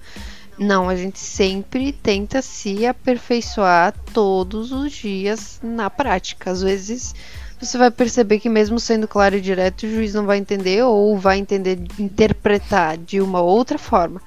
Não, 0.57 0.87
a 0.89 0.95
gente 0.95 1.19
sempre 1.19 1.91
tenta 1.91 2.41
se 2.41 2.85
aperfeiçoar 2.85 3.93
todos 4.13 4.71
os 4.71 4.91
dias 4.91 5.59
na 5.61 5.89
prática. 5.89 6.49
Às 6.49 6.61
vezes 6.61 7.13
você 7.59 7.77
vai 7.77 7.91
perceber 7.91 8.39
que 8.39 8.49
mesmo 8.49 8.79
sendo 8.79 9.07
claro 9.07 9.35
e 9.35 9.41
direto, 9.41 9.83
o 9.83 9.89
juiz 9.89 10.13
não 10.13 10.25
vai 10.25 10.37
entender 10.37 10.83
ou 10.83 11.17
vai 11.17 11.37
entender 11.37 11.79
interpretar 11.99 12.97
de 12.97 13.19
uma 13.21 13.41
outra 13.41 13.77
forma. 13.77 14.21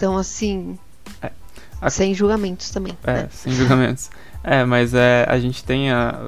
Então, 0.00 0.16
assim, 0.16 0.78
a... 1.82 1.90
Sem 1.90 2.14
julgamentos 2.14 2.70
também. 2.70 2.96
É, 3.04 3.12
né? 3.12 3.28
sem 3.30 3.52
julgamentos. 3.52 4.10
É, 4.42 4.64
mas 4.64 4.94
é, 4.94 5.26
a 5.28 5.38
gente 5.38 5.62
tem 5.62 5.90
a, 5.90 6.24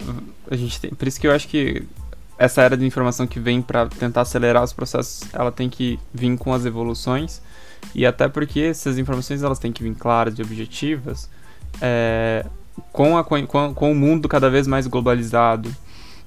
a 0.51 0.55
gente 0.55 0.79
tem, 0.79 0.91
por 0.91 1.09
isso 1.09 1.19
que 1.19 1.27
eu 1.27 1.33
acho 1.33 1.49
que 1.49 1.83
essa 2.39 2.61
era 2.61 2.77
de 2.77 2.85
informação 2.85 3.27
que 3.27 3.41
vem 3.41 3.63
para 3.63 3.87
tentar 3.87 4.21
acelerar 4.21 4.63
os 4.63 4.75
processos, 4.75 5.23
ela 5.33 5.51
tem 5.51 5.71
que 5.71 5.99
vir 6.13 6.37
com 6.37 6.53
as 6.53 6.67
evoluções 6.67 7.41
e 7.95 8.05
até 8.05 8.29
porque 8.29 8.61
essas 8.61 8.99
informações 8.99 9.43
elas 9.43 9.59
têm 9.59 9.73
que 9.73 9.83
vir 9.83 9.95
claras 9.95 10.39
e 10.39 10.43
objetivas, 10.43 11.31
é, 11.81 12.45
com, 12.93 13.17
a, 13.17 13.25
com, 13.25 13.73
com 13.75 13.91
o 13.91 13.95
mundo 13.95 14.29
cada 14.29 14.51
vez 14.51 14.67
mais 14.67 14.87
globalizado 14.87 15.75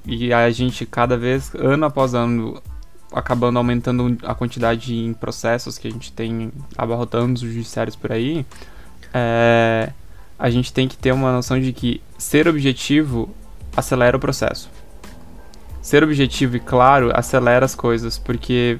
e 0.03 0.33
a 0.33 0.49
gente 0.49 0.83
cada 0.87 1.15
vez 1.15 1.53
ano 1.53 1.85
após 1.85 2.15
ano 2.15 2.59
acabando 3.15 3.57
aumentando 3.57 4.17
a 4.23 4.35
quantidade 4.35 4.93
em 4.93 5.13
processos 5.13 5.77
que 5.77 5.87
a 5.87 5.91
gente 5.91 6.11
tem 6.11 6.51
abarrotando 6.77 7.33
os 7.33 7.39
judiciários 7.39 7.95
por 7.95 8.11
aí, 8.11 8.45
é, 9.13 9.93
a 10.37 10.49
gente 10.49 10.73
tem 10.73 10.85
que 10.85 10.97
ter 10.97 11.13
uma 11.13 11.31
noção 11.31 11.57
de 11.57 11.71
que 11.71 12.01
ser 12.17 12.45
objetivo 12.45 13.33
acelera 13.75 14.17
o 14.17 14.19
processo. 14.19 14.69
Ser 15.81 16.03
objetivo 16.03 16.57
e 16.57 16.59
claro 16.59 17.09
acelera 17.15 17.63
as 17.63 17.73
coisas, 17.73 18.17
porque 18.17 18.79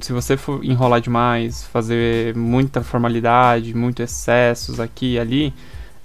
se 0.00 0.12
você 0.12 0.36
for 0.36 0.62
enrolar 0.62 1.00
demais, 1.00 1.64
fazer 1.64 2.36
muita 2.36 2.82
formalidade, 2.82 3.74
muitos 3.74 4.04
excessos 4.04 4.80
aqui 4.80 5.14
e 5.14 5.18
ali, 5.18 5.54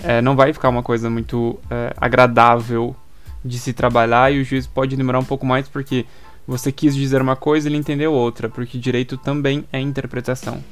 é, 0.01 0.21
não 0.21 0.37
vai 0.37 0.53
ficar 0.53 0.69
uma 0.69 0.83
coisa 0.83 1.09
muito 1.09 1.59
é, 1.69 1.93
agradável 1.97 2.95
de 3.43 3.59
se 3.59 3.73
trabalhar 3.73 4.31
e 4.31 4.39
o 4.39 4.43
juiz 4.45 4.65
pode 4.67 4.95
demorar 4.95 5.19
um 5.19 5.25
pouco 5.25 5.45
mais 5.45 5.67
porque 5.67 6.05
você 6.47 6.71
quis 6.71 6.95
dizer 6.95 7.21
uma 7.21 7.35
coisa 7.35 7.67
e 7.67 7.69
ele 7.69 7.77
entendeu 7.77 8.13
outra, 8.13 8.47
porque 8.47 8.77
direito 8.77 9.17
também 9.17 9.65
é 9.71 9.79
interpretação. 9.79 10.63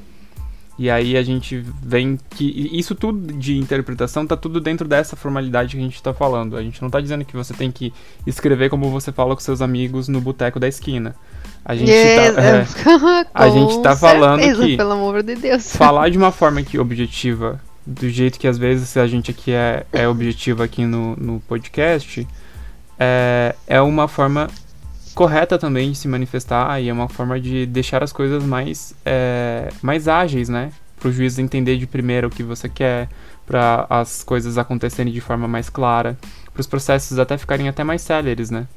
E 0.78 0.90
aí 0.90 1.16
a 1.16 1.24
gente 1.24 1.64
vem 1.82 2.20
que 2.32 2.70
isso 2.74 2.96
tudo 2.96 3.34
de 3.34 3.58
interpretação 3.58 4.28
tá 4.28 4.36
tudo 4.36 4.60
dentro 4.60 4.86
dessa 4.88 5.16
formalidade 5.16 5.76
que 5.76 5.82
a 5.82 5.82
gente 5.82 6.04
tá 6.04 6.14
falando. 6.14 6.58
A 6.58 6.62
gente 6.62 6.82
não 6.82 6.90
tá 6.90 7.00
dizendo 7.00 7.24
que 7.24 7.36
você 7.36 7.54
tem 7.54 7.72
que 7.72 7.94
escrever 8.28 8.70
como 8.70 8.90
você 8.90 9.12
fala 9.12 9.34
com 9.34 9.42
seus 9.42 9.62
amigos 9.62 10.10
no 10.10 10.20
boteco 10.20 10.60
da 10.60 10.68
esquina. 10.68 11.16
A 11.64 11.76
gente 11.76 11.90
yes, 11.90 12.36
tá, 12.36 12.42
é, 12.42 13.26
a 13.34 13.50
gente 13.50 13.82
tá 13.82 13.96
falando 13.96 14.42
certeza, 14.42 14.66
que 14.66 14.78
pelo 14.78 14.92
amor 14.92 15.24
de 15.24 15.36
Deus. 15.36 15.76
falar 15.76 16.10
de 16.10 16.18
uma 16.18 16.32
forma 16.32 16.62
que 16.62 16.78
objetiva, 16.78 17.60
do 17.88 18.10
jeito 18.10 18.38
que 18.38 18.48
às 18.48 18.58
vezes 18.58 18.98
a 18.98 19.08
gente 19.08 19.32
aqui 19.32 19.52
é, 19.52 19.86
é 19.94 20.08
objetivo 20.08 20.62
aqui 20.62 20.86
no, 20.86 21.16
no 21.16 21.40
podcast, 21.40 22.28
é, 23.00 23.56
é 23.66 23.82
uma 23.82 24.10
forma 24.10 24.50
correta 25.16 25.58
também 25.58 25.92
de 25.92 25.98
se 25.98 26.08
manifestar 26.08 26.80
e 26.82 26.90
é 26.90 26.94
uma 26.94 27.08
forma 27.08 27.40
de 27.40 27.66
deixar 27.66 28.04
as 28.04 28.12
coisas 28.12 28.44
mais, 28.44 28.94
é, 29.06 29.70
mais 29.82 30.08
ágeis, 30.08 30.50
né? 30.50 30.72
Para 31.00 31.10
o 31.10 31.12
juiz 31.12 31.40
entender 31.40 31.78
de 31.78 31.88
primeira 31.88 32.28
o 32.28 32.30
que 32.30 32.44
você 32.44 32.68
quer, 32.68 33.10
para 33.48 33.88
as 33.90 34.24
coisas 34.24 34.58
acontecerem 34.58 35.12
de 35.12 35.22
forma 35.22 35.48
mais 35.48 35.70
clara, 35.70 36.18
para 36.54 36.62
os 36.62 36.68
processos 36.68 37.18
até 37.18 37.38
ficarem 37.38 37.70
até 37.70 37.84
mais 37.84 38.02
céleres, 38.02 38.52
né? 38.52 38.68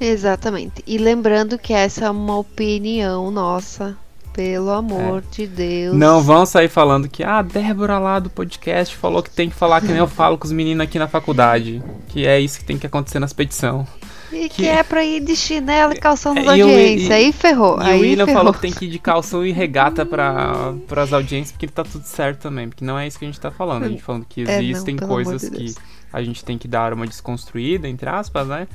Exatamente. 0.00 0.84
E 0.86 0.98
lembrando 0.98 1.58
que 1.58 1.72
essa 1.72 2.04
é 2.04 2.10
uma 2.10 2.36
opinião 2.38 3.30
nossa, 3.30 3.96
pelo 4.32 4.70
amor 4.70 5.18
é. 5.18 5.34
de 5.34 5.46
Deus. 5.46 5.96
Não 5.96 6.22
vão 6.22 6.46
sair 6.46 6.68
falando 6.68 7.08
que 7.08 7.24
ah, 7.24 7.38
a 7.38 7.42
Débora 7.42 7.98
lá 7.98 8.18
do 8.18 8.30
podcast 8.30 8.94
falou 8.94 9.22
que 9.22 9.30
tem 9.30 9.48
que 9.48 9.56
falar 9.56 9.80
que 9.80 9.88
nem 9.88 9.96
eu 9.96 10.06
falo 10.06 10.38
com 10.38 10.44
os 10.44 10.52
meninos 10.52 10.84
aqui 10.84 10.98
na 10.98 11.08
faculdade. 11.08 11.82
Que 12.08 12.26
é 12.26 12.38
isso 12.38 12.58
que 12.60 12.64
tem 12.64 12.78
que 12.78 12.86
acontecer 12.86 13.18
nas 13.18 13.32
petições. 13.32 13.86
E 14.32 14.48
que, 14.48 14.62
que 14.62 14.66
é 14.68 14.82
pra 14.82 15.04
ir 15.04 15.20
de 15.20 15.34
chinelo 15.34 15.92
e 15.92 15.96
calção 15.96 16.34
nas 16.34 16.44
é, 16.44 16.62
audiências. 16.62 17.10
aí 17.10 17.32
ferrou. 17.32 17.80
E 17.80 17.84
aí 17.84 17.98
o 17.98 18.02
William 18.02 18.26
ferrou. 18.26 18.40
falou 18.40 18.54
que 18.54 18.60
tem 18.60 18.72
que 18.72 18.84
ir 18.84 18.88
de 18.88 18.98
calção 18.98 19.44
e 19.44 19.52
regata 19.52 20.04
pra, 20.04 20.74
pras 20.86 21.12
audiências, 21.12 21.52
porque 21.52 21.66
tá 21.66 21.82
tudo 21.82 22.04
certo 22.04 22.42
também. 22.42 22.68
Porque 22.68 22.84
não 22.84 22.98
é 22.98 23.06
isso 23.06 23.18
que 23.18 23.24
a 23.24 23.28
gente 23.28 23.40
tá 23.40 23.50
falando. 23.50 23.84
A 23.84 23.88
gente 23.88 24.02
falando 24.02 24.26
que 24.26 24.42
existem 24.42 24.96
é, 24.96 25.00
não, 25.00 25.08
coisas 25.08 25.42
de 25.42 25.50
que 25.50 25.74
a 26.12 26.22
gente 26.22 26.44
tem 26.44 26.58
que 26.58 26.68
dar 26.68 26.92
uma 26.92 27.06
desconstruída, 27.06 27.88
entre 27.88 28.08
aspas, 28.08 28.46
né? 28.48 28.68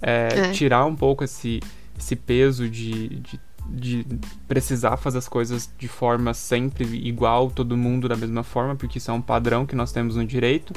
É, 0.00 0.28
é. 0.32 0.50
Tirar 0.50 0.84
um 0.84 0.96
pouco 0.96 1.24
esse, 1.24 1.60
esse 1.98 2.16
peso 2.16 2.68
de, 2.68 3.20
de 3.20 3.40
de 3.68 4.06
precisar 4.46 4.96
fazer 4.96 5.18
as 5.18 5.28
coisas 5.28 5.70
de 5.78 5.88
forma 5.88 6.34
sempre 6.34 6.84
igual, 6.84 7.50
todo 7.50 7.76
mundo 7.76 8.08
da 8.08 8.16
mesma 8.16 8.42
forma, 8.42 8.76
porque 8.76 8.98
isso 8.98 9.10
é 9.10 9.14
um 9.14 9.20
padrão 9.20 9.64
que 9.64 9.74
nós 9.74 9.92
temos 9.92 10.16
no 10.16 10.24
direito 10.24 10.72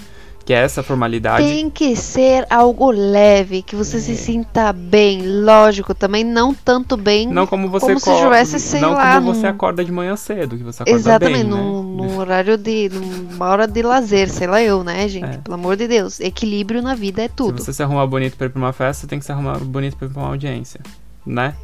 que 0.46 0.54
é 0.54 0.58
essa 0.58 0.84
formalidade. 0.84 1.44
Tem 1.44 1.70
que 1.72 1.96
ser 1.96 2.46
algo 2.52 2.92
leve, 2.92 3.64
que 3.64 3.76
você 3.76 3.98
é. 3.98 4.00
se 4.00 4.16
sinta 4.16 4.72
bem, 4.72 5.44
lógico, 5.44 5.96
também 5.96 6.24
não 6.24 6.54
tanto 6.54 6.96
bem 6.96 7.28
não 7.28 7.48
como 7.48 7.68
você 7.68 7.88
como 7.88 8.00
se 8.00 8.16
tivesse, 8.16 8.60
sei 8.60 8.80
não 8.80 8.94
lá, 8.94 9.16
como 9.16 9.34
você 9.34 9.48
acorda 9.48 9.84
de 9.84 9.92
manhã 9.92 10.16
cedo, 10.16 10.56
que 10.56 10.64
você 10.64 10.84
acorda 10.84 11.00
Exatamente, 11.00 11.42
bem, 11.42 11.50
num, 11.50 11.96
né? 11.96 12.08
num 12.08 12.18
horário 12.20 12.58
de, 12.58 12.90
numa 12.90 13.48
hora 13.48 13.68
de 13.68 13.82
lazer, 13.82 14.30
sei 14.30 14.46
lá 14.46 14.62
eu, 14.62 14.84
né, 14.84 15.08
gente, 15.08 15.26
é. 15.36 15.38
pelo 15.40 15.56
amor 15.56 15.76
de 15.76 15.88
Deus, 15.88 16.20
equilíbrio 16.20 16.80
na 16.80 16.94
vida 16.94 17.24
é 17.24 17.28
tudo. 17.28 17.60
Se 17.60 17.66
você 17.66 17.74
se 17.74 17.84
arrumar 17.84 18.06
bonito 18.06 18.38
para 18.38 18.46
ir 18.46 18.52
para 18.52 18.60
uma 18.60 18.72
festa, 18.72 19.02
você 19.02 19.08
tem 19.08 19.18
que 19.18 19.26
se 19.26 19.32
arrumar 19.32 19.58
bonito 19.58 19.98
para 19.98 20.06
ir 20.06 20.12
para 20.12 20.22
uma 20.22 20.30
audiência. 20.30 20.80
Né? 21.26 21.56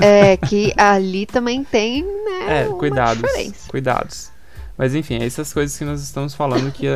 É 0.00 0.36
que 0.36 0.72
ali 0.76 1.24
também 1.24 1.64
tem, 1.64 2.02
né, 2.02 2.62
é, 2.62 2.64
cuidados, 2.66 3.22
cuidados. 3.68 4.30
Mas 4.76 4.94
enfim, 4.94 5.16
é 5.16 5.26
essas 5.26 5.52
coisas 5.52 5.76
que 5.76 5.84
nós 5.84 6.02
estamos 6.02 6.34
falando 6.34 6.70
que 6.70 6.86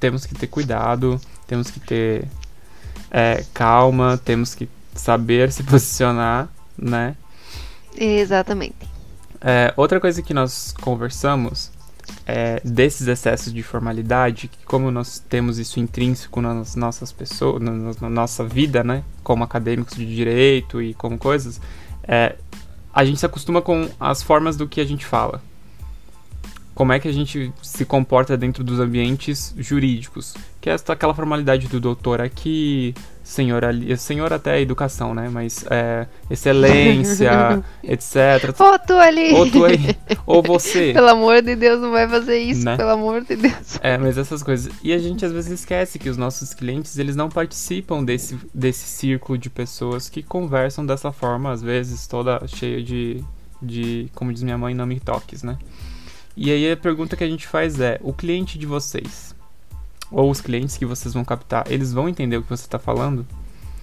temos 0.00 0.26
que 0.26 0.34
ter 0.34 0.48
cuidado, 0.48 1.20
temos 1.46 1.70
que 1.70 1.78
ter 1.78 2.26
é, 3.10 3.44
calma, 3.54 4.20
temos 4.22 4.54
que 4.54 4.68
saber 4.94 5.50
se 5.52 5.62
posicionar, 5.62 6.48
né? 6.76 7.16
Exatamente. 7.96 8.90
É, 9.40 9.72
outra 9.76 10.00
coisa 10.00 10.22
que 10.22 10.32
nós 10.32 10.72
conversamos 10.80 11.71
é 12.26 12.60
desses 12.64 13.06
excessos 13.08 13.52
de 13.52 13.62
formalidade, 13.62 14.48
que 14.48 14.64
como 14.64 14.90
nós 14.90 15.18
temos 15.18 15.58
isso 15.58 15.80
intrínseco 15.80 16.40
nas 16.40 16.76
nossas 16.76 17.12
pessoas, 17.12 17.60
na, 17.60 17.72
na 18.00 18.10
nossa 18.10 18.44
vida, 18.44 18.84
né? 18.84 19.04
Como 19.22 19.44
acadêmicos 19.44 19.96
de 19.96 20.06
direito 20.06 20.80
e 20.80 20.94
como 20.94 21.18
coisas, 21.18 21.60
é, 22.04 22.36
a 22.92 23.04
gente 23.04 23.18
se 23.18 23.26
acostuma 23.26 23.62
com 23.62 23.88
as 23.98 24.22
formas 24.22 24.56
do 24.56 24.68
que 24.68 24.80
a 24.80 24.84
gente 24.84 25.04
fala 25.04 25.42
como 26.74 26.92
é 26.92 26.98
que 26.98 27.08
a 27.08 27.12
gente 27.12 27.52
se 27.62 27.84
comporta 27.84 28.36
dentro 28.36 28.64
dos 28.64 28.80
ambientes 28.80 29.54
jurídicos. 29.58 30.34
Que 30.60 30.70
é 30.70 30.74
aquela 30.74 31.14
formalidade 31.14 31.68
do 31.68 31.78
doutor 31.78 32.20
aqui, 32.20 32.94
senhor 33.22 33.64
ali, 33.64 33.96
senhor 33.96 34.32
até 34.32 34.60
educação, 34.60 35.14
né? 35.14 35.28
Mas 35.28 35.64
é, 35.70 36.06
excelência, 36.30 37.62
etc. 37.82 38.54
Ô, 38.58 38.78
tu 38.78 38.94
ali! 38.94 39.32
Ou 39.32 39.50
tu 39.50 39.64
aí, 39.64 39.96
ou 40.26 40.42
você. 40.42 40.92
Pelo 40.94 41.08
amor 41.08 41.42
de 41.42 41.54
Deus, 41.54 41.80
não 41.80 41.90
vai 41.90 42.08
fazer 42.08 42.38
isso, 42.38 42.64
né? 42.64 42.76
pelo 42.76 42.90
amor 42.90 43.22
de 43.22 43.36
Deus. 43.36 43.78
É, 43.80 43.96
mas 43.96 44.18
essas 44.18 44.42
coisas. 44.42 44.72
E 44.82 44.92
a 44.92 44.98
gente 44.98 45.24
às 45.24 45.32
vezes 45.32 45.60
esquece 45.60 45.98
que 45.98 46.08
os 46.08 46.16
nossos 46.16 46.52
clientes, 46.52 46.98
eles 46.98 47.16
não 47.16 47.28
participam 47.28 48.04
desse, 48.04 48.38
desse 48.52 48.86
círculo 48.86 49.38
de 49.38 49.48
pessoas 49.48 50.08
que 50.08 50.22
conversam 50.22 50.84
dessa 50.84 51.12
forma, 51.12 51.52
às 51.52 51.62
vezes 51.62 52.06
toda 52.06 52.46
cheia 52.46 52.82
de, 52.82 53.22
de 53.60 54.08
como 54.14 54.32
diz 54.32 54.42
minha 54.42 54.58
mãe, 54.58 54.74
não 54.74 54.86
me 54.86 54.98
toques, 54.98 55.42
né? 55.42 55.58
E 56.36 56.50
aí 56.50 56.70
a 56.70 56.76
pergunta 56.76 57.16
que 57.16 57.24
a 57.24 57.28
gente 57.28 57.46
faz 57.46 57.78
é: 57.80 57.98
o 58.02 58.12
cliente 58.12 58.58
de 58.58 58.66
vocês, 58.66 59.31
ou 60.12 60.30
os 60.30 60.40
clientes 60.40 60.76
que 60.76 60.86
vocês 60.86 61.14
vão 61.14 61.24
captar, 61.24 61.64
eles 61.70 61.92
vão 61.92 62.08
entender 62.08 62.36
o 62.36 62.42
que 62.42 62.50
você 62.50 62.64
está 62.64 62.78
falando? 62.78 63.26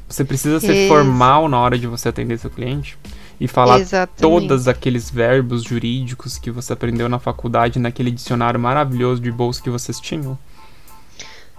Você 0.08 0.24
precisa 0.24 0.60
ser 0.60 0.74
Isso. 0.74 0.88
formal 0.88 1.48
na 1.48 1.60
hora 1.60 1.78
de 1.78 1.86
você 1.86 2.10
atender 2.10 2.40
seu 2.40 2.50
cliente 2.50 2.98
e 3.40 3.48
falar 3.48 3.80
Exatamente. 3.80 4.20
todos 4.20 4.68
aqueles 4.68 5.10
verbos 5.10 5.64
jurídicos 5.64 6.38
que 6.38 6.50
você 6.50 6.74
aprendeu 6.74 7.08
na 7.08 7.20
faculdade, 7.20 7.80
naquele 7.80 8.12
dicionário 8.12 8.60
maravilhoso 8.60 9.22
de 9.22 9.32
bolso 9.32 9.62
que 9.62 9.70
vocês 9.70 10.00
tinham? 10.00 10.38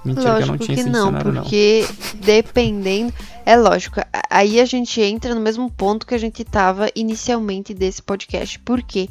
Mentira 0.05 0.33
lógico 0.33 0.47
que 0.47 0.49
eu 0.49 0.53
não 0.53 0.59
tinha 0.59 0.75
que 0.77 0.81
esse 0.81 0.91
não, 0.91 1.15
porque 1.15 1.87
não. 1.87 2.21
dependendo. 2.21 3.13
É 3.45 3.57
lógico, 3.57 4.01
aí 4.31 4.61
a 4.61 4.65
gente 4.65 5.01
entra 5.01 5.35
no 5.35 5.41
mesmo 5.41 5.71
ponto 5.71 6.07
que 6.07 6.15
a 6.15 6.19
gente 6.19 6.43
estava 6.43 6.89
inicialmente 6.95 7.75
desse 7.75 8.03
podcast. 8.03 8.59
Por 8.61 8.83
quê? 8.83 9.09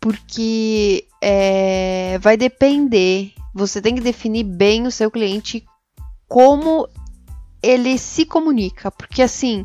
Porque 0.00 1.06
é, 1.20 2.18
vai 2.20 2.36
depender. 2.36 3.32
Você 3.54 3.80
tem 3.82 3.94
que 3.94 4.00
definir 4.00 4.44
bem 4.44 4.86
o 4.86 4.90
seu 4.90 5.10
cliente 5.10 5.64
como 6.28 6.88
ele 7.62 7.98
se 7.98 8.24
comunica. 8.24 8.90
Porque 8.90 9.22
assim. 9.22 9.64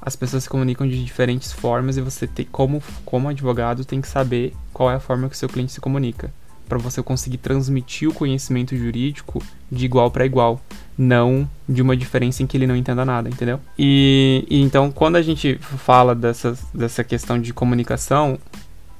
As 0.00 0.16
pessoas 0.16 0.42
se 0.42 0.50
comunicam 0.50 0.86
de 0.86 1.02
diferentes 1.02 1.52
formas 1.52 1.96
e 1.96 2.00
você 2.00 2.26
tem, 2.26 2.44
como, 2.44 2.82
como 3.04 3.28
advogado, 3.28 3.84
tem 3.84 4.00
que 4.00 4.08
saber 4.08 4.52
qual 4.72 4.90
é 4.90 4.96
a 4.96 5.00
forma 5.00 5.28
que 5.28 5.34
o 5.34 5.38
seu 5.38 5.48
cliente 5.48 5.72
se 5.72 5.80
comunica. 5.80 6.32
Para 6.68 6.78
você 6.78 7.02
conseguir 7.02 7.38
transmitir 7.38 8.08
o 8.08 8.14
conhecimento 8.14 8.76
jurídico 8.76 9.42
de 9.70 9.84
igual 9.84 10.10
para 10.10 10.26
igual. 10.26 10.60
Não 10.98 11.48
de 11.68 11.80
uma 11.80 11.96
diferença 11.96 12.42
em 12.42 12.46
que 12.46 12.56
ele 12.56 12.66
não 12.66 12.76
entenda 12.76 13.04
nada, 13.04 13.28
entendeu? 13.28 13.60
E, 13.78 14.44
e 14.50 14.60
então, 14.60 14.90
quando 14.90 15.16
a 15.16 15.22
gente 15.22 15.56
fala 15.58 16.14
dessa, 16.14 16.58
dessa 16.74 17.04
questão 17.04 17.40
de 17.40 17.52
comunicação, 17.54 18.38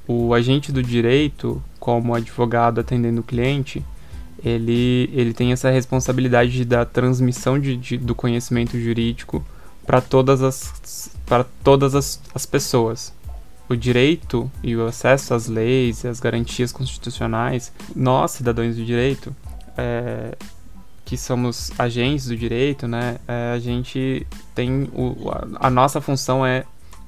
o 0.07 0.35
agente 0.35 0.73
do 0.73 0.83
direito, 0.83 1.62
como 1.79 2.15
advogado 2.15 2.81
atendendo 2.81 3.21
o 3.21 3.25
cliente, 3.25 3.85
ele, 4.45 5.09
ele 5.12 5.33
tem 5.33 5.53
essa 5.53 5.71
responsabilidade 5.71 6.65
da 6.65 6.85
transmissão 6.85 7.59
de, 7.59 7.77
de 7.77 7.97
do 7.97 8.15
conhecimento 8.15 8.79
jurídico 8.79 9.45
para 9.87 10.01
todas, 10.01 10.43
as, 10.43 11.11
para 11.27 11.45
todas 11.62 11.95
as, 11.95 12.21
as 12.35 12.45
pessoas. 12.45 13.12
O 13.69 13.77
direito 13.77 14.51
e 14.62 14.77
o 14.77 14.87
acesso 14.87 15.33
às 15.33 15.47
leis 15.47 16.05
e 16.05 16.09
às 16.09 16.21
garantias 16.21 16.73
constitucionais, 16.73 17.73
nós, 17.95 18.33
cidadãos 18.33 18.77
do 18.77 18.85
direito, 18.85 19.35
é, 19.77 20.37
que 21.05 21.17
somos 21.17 21.71
agentes 21.79 22.27
do 22.27 22.37
direito, 22.37 22.87
né, 22.87 23.19
é, 23.27 23.53
a 23.55 23.59
gente 23.59 24.27
tem 24.55 24.91
o, 24.93 25.31
a, 25.31 25.67
a 25.69 25.71
nossa 25.71 26.01
função 26.01 26.45
é 26.45 26.65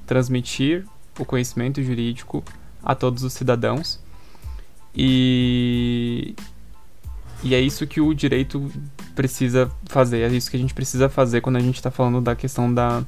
transmitir 0.07 0.85
o 1.19 1.25
conhecimento 1.25 1.81
jurídico 1.83 2.43
a 2.85 2.93
todos 2.93 3.23
os 3.23 3.33
cidadãos. 3.33 3.99
E, 4.95 6.35
e 7.43 7.53
é 7.55 7.59
isso 7.59 7.85
que 7.87 7.99
o 7.99 8.13
direito 8.13 8.71
precisa 9.15 9.69
fazer, 9.87 10.21
é 10.21 10.27
isso 10.27 10.49
que 10.49 10.57
a 10.57 10.59
gente 10.59 10.73
precisa 10.73 11.09
fazer 11.09 11.41
quando 11.41 11.57
a 11.57 11.61
gente 11.61 11.75
está 11.75 11.89
falando 11.89 12.21
da 12.21 12.35
questão 12.35 12.73
da, 12.73 13.03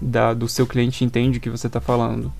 da, 0.00 0.34
do 0.34 0.48
seu 0.48 0.66
cliente 0.66 1.04
entende 1.04 1.38
o 1.38 1.40
que 1.40 1.48
você 1.48 1.68
está 1.68 1.80
falando. 1.80 2.32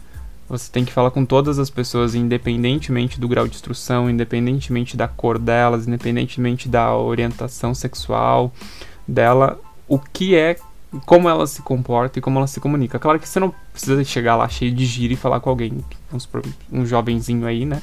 Você 0.49 0.71
tem 0.71 0.85
que 0.85 0.93
falar 0.93 1.11
com 1.11 1.25
todas 1.25 1.59
as 1.59 1.71
pessoas, 1.71 2.15
independentemente 2.15 3.19
do 3.19 3.29
grau 3.29 3.49
de 3.49 3.55
instrução, 3.55 4.11
independentemente 4.11 4.97
da 4.97 5.09
cor 5.09 5.39
delas, 5.39 5.87
independentemente 5.87 6.69
da 6.69 6.95
orientação 6.95 7.75
sexual 7.75 8.53
dela, 9.09 9.59
o 9.89 9.99
que 9.99 10.35
é 10.35 10.59
como 11.07 11.29
ela 11.29 11.47
se 11.47 11.63
comporta 11.63 12.19
e 12.19 12.23
como 12.23 12.39
ela 12.39 12.47
se 12.47 12.61
comunica. 12.61 12.99
Claro 12.99 13.19
que 13.19 13.29
você 13.29 13.41
não 13.41 13.55
precisa 13.73 14.03
chegar 14.05 14.37
lá 14.37 14.49
cheio 14.49 14.73
de 14.73 14.85
giro 14.85 15.15
e 15.15 15.17
falar 15.17 15.41
com 15.41 15.51
alguém, 15.51 15.85
um 16.71 16.85
jovenzinho 16.85 17.47
aí, 17.47 17.65
né? 17.65 17.81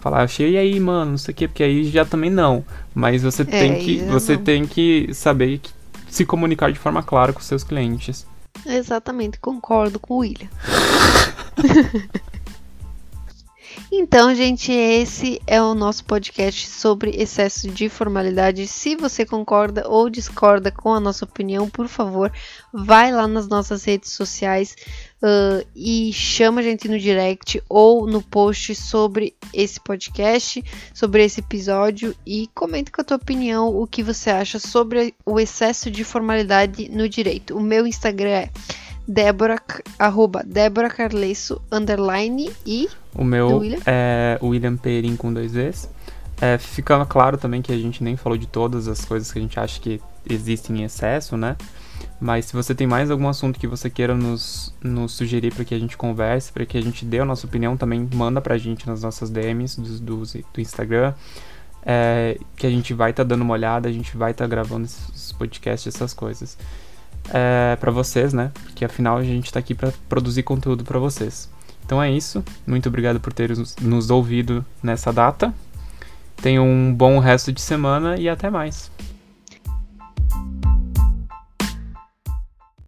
Falar, 0.00 0.22
achei, 0.22 0.52
e 0.52 0.56
aí, 0.56 0.80
mano, 0.80 1.12
não 1.12 1.18
sei 1.18 1.32
o 1.32 1.36
que, 1.36 1.48
porque 1.48 1.62
aí 1.62 1.84
já 1.84 2.04
também 2.04 2.30
não. 2.30 2.64
Mas 2.94 3.22
você 3.22 3.42
é, 3.42 3.44
tem 3.44 3.78
que 3.78 3.98
você 3.98 4.36
não. 4.36 4.42
tem 4.42 4.66
que 4.66 5.12
saber 5.12 5.58
que, 5.58 5.70
se 6.08 6.24
comunicar 6.24 6.72
de 6.72 6.78
forma 6.78 7.02
clara 7.02 7.32
com 7.32 7.40
seus 7.40 7.62
clientes. 7.62 8.26
Exatamente, 8.64 9.38
concordo 9.38 10.00
com 10.00 10.14
o 10.14 10.18
William. 10.18 10.48
Então, 13.92 14.32
gente, 14.32 14.70
esse 14.70 15.42
é 15.48 15.60
o 15.60 15.74
nosso 15.74 16.04
podcast 16.04 16.68
sobre 16.68 17.10
excesso 17.10 17.68
de 17.68 17.88
formalidade. 17.88 18.68
Se 18.68 18.94
você 18.94 19.26
concorda 19.26 19.82
ou 19.88 20.08
discorda 20.08 20.70
com 20.70 20.94
a 20.94 21.00
nossa 21.00 21.24
opinião, 21.24 21.68
por 21.68 21.88
favor, 21.88 22.32
vai 22.72 23.10
lá 23.10 23.26
nas 23.26 23.48
nossas 23.48 23.82
redes 23.82 24.12
sociais 24.12 24.76
uh, 25.20 25.66
e 25.74 26.12
chama 26.12 26.60
a 26.60 26.62
gente 26.62 26.86
no 26.86 27.00
direct 27.00 27.60
ou 27.68 28.06
no 28.06 28.22
post 28.22 28.76
sobre 28.76 29.34
esse 29.52 29.80
podcast, 29.80 30.64
sobre 30.94 31.24
esse 31.24 31.40
episódio 31.40 32.14
e 32.24 32.48
comente 32.54 32.92
com 32.92 33.00
a 33.00 33.04
tua 33.04 33.16
opinião 33.16 33.76
o 33.76 33.88
que 33.88 34.04
você 34.04 34.30
acha 34.30 34.60
sobre 34.60 35.12
o 35.26 35.40
excesso 35.40 35.90
de 35.90 36.04
formalidade 36.04 36.88
no 36.88 37.08
direito. 37.08 37.56
O 37.56 37.60
meu 37.60 37.84
Instagram 37.88 38.30
é 38.30 38.50
Débora, 39.06 39.60
arroba 39.98 40.42
Débora 40.44 40.88
Carleço, 40.88 41.60
underline 41.70 42.50
e... 42.64 42.88
O 43.14 43.24
meu 43.24 43.58
William? 43.58 43.78
é 43.86 44.38
William 44.42 44.76
Perim 44.76 45.16
com 45.16 45.32
dois 45.32 45.52
V's. 45.52 45.88
É, 46.40 46.56
ficando 46.56 47.04
claro 47.04 47.36
também 47.36 47.60
que 47.60 47.72
a 47.72 47.76
gente 47.76 48.02
nem 48.02 48.16
falou 48.16 48.38
de 48.38 48.46
todas 48.46 48.88
as 48.88 49.04
coisas 49.04 49.30
que 49.30 49.38
a 49.38 49.42
gente 49.42 49.60
acha 49.60 49.78
que 49.80 50.00
existem 50.28 50.80
em 50.80 50.84
excesso, 50.84 51.36
né? 51.36 51.56
Mas 52.18 52.46
se 52.46 52.54
você 52.54 52.74
tem 52.74 52.86
mais 52.86 53.10
algum 53.10 53.28
assunto 53.28 53.58
que 53.58 53.66
você 53.66 53.90
queira 53.90 54.14
nos, 54.14 54.74
nos 54.82 55.12
sugerir 55.12 55.52
para 55.54 55.64
que 55.64 55.74
a 55.74 55.78
gente 55.78 55.96
converse, 55.96 56.52
para 56.52 56.64
que 56.64 56.78
a 56.78 56.80
gente 56.80 57.04
dê 57.04 57.18
a 57.18 57.24
nossa 57.24 57.46
opinião, 57.46 57.76
também 57.76 58.08
manda 58.14 58.40
pra 58.40 58.56
gente 58.56 58.86
nas 58.86 59.02
nossas 59.02 59.28
DMs 59.28 59.80
do, 59.80 59.98
do, 60.00 60.22
do 60.24 60.60
Instagram. 60.60 61.14
É, 61.82 62.38
que 62.56 62.66
a 62.66 62.70
gente 62.70 62.92
vai 62.92 63.10
estar 63.10 63.24
tá 63.24 63.28
dando 63.28 63.42
uma 63.42 63.54
olhada, 63.54 63.88
a 63.88 63.92
gente 63.92 64.16
vai 64.16 64.32
estar 64.32 64.44
tá 64.44 64.48
gravando 64.48 64.84
esses 64.84 65.32
podcasts, 65.32 65.94
essas 65.94 66.12
coisas 66.12 66.58
é, 67.28 67.76
para 67.76 67.90
vocês, 67.90 68.32
né? 68.32 68.50
Porque 68.64 68.84
afinal 68.84 69.18
a 69.18 69.22
gente 69.22 69.46
está 69.46 69.58
aqui 69.58 69.74
para 69.74 69.92
produzir 70.08 70.42
conteúdo 70.42 70.84
para 70.84 70.98
vocês. 70.98 71.50
Então 71.84 72.02
é 72.02 72.10
isso. 72.10 72.44
Muito 72.66 72.88
obrigado 72.88 73.20
por 73.20 73.32
terem 73.32 73.56
nos 73.80 74.10
ouvido 74.10 74.64
nessa 74.82 75.12
data. 75.12 75.52
Tenham 76.40 76.66
um 76.66 76.94
bom 76.94 77.18
resto 77.18 77.52
de 77.52 77.60
semana 77.60 78.16
e 78.16 78.28
até 78.28 78.48
mais. 78.48 78.90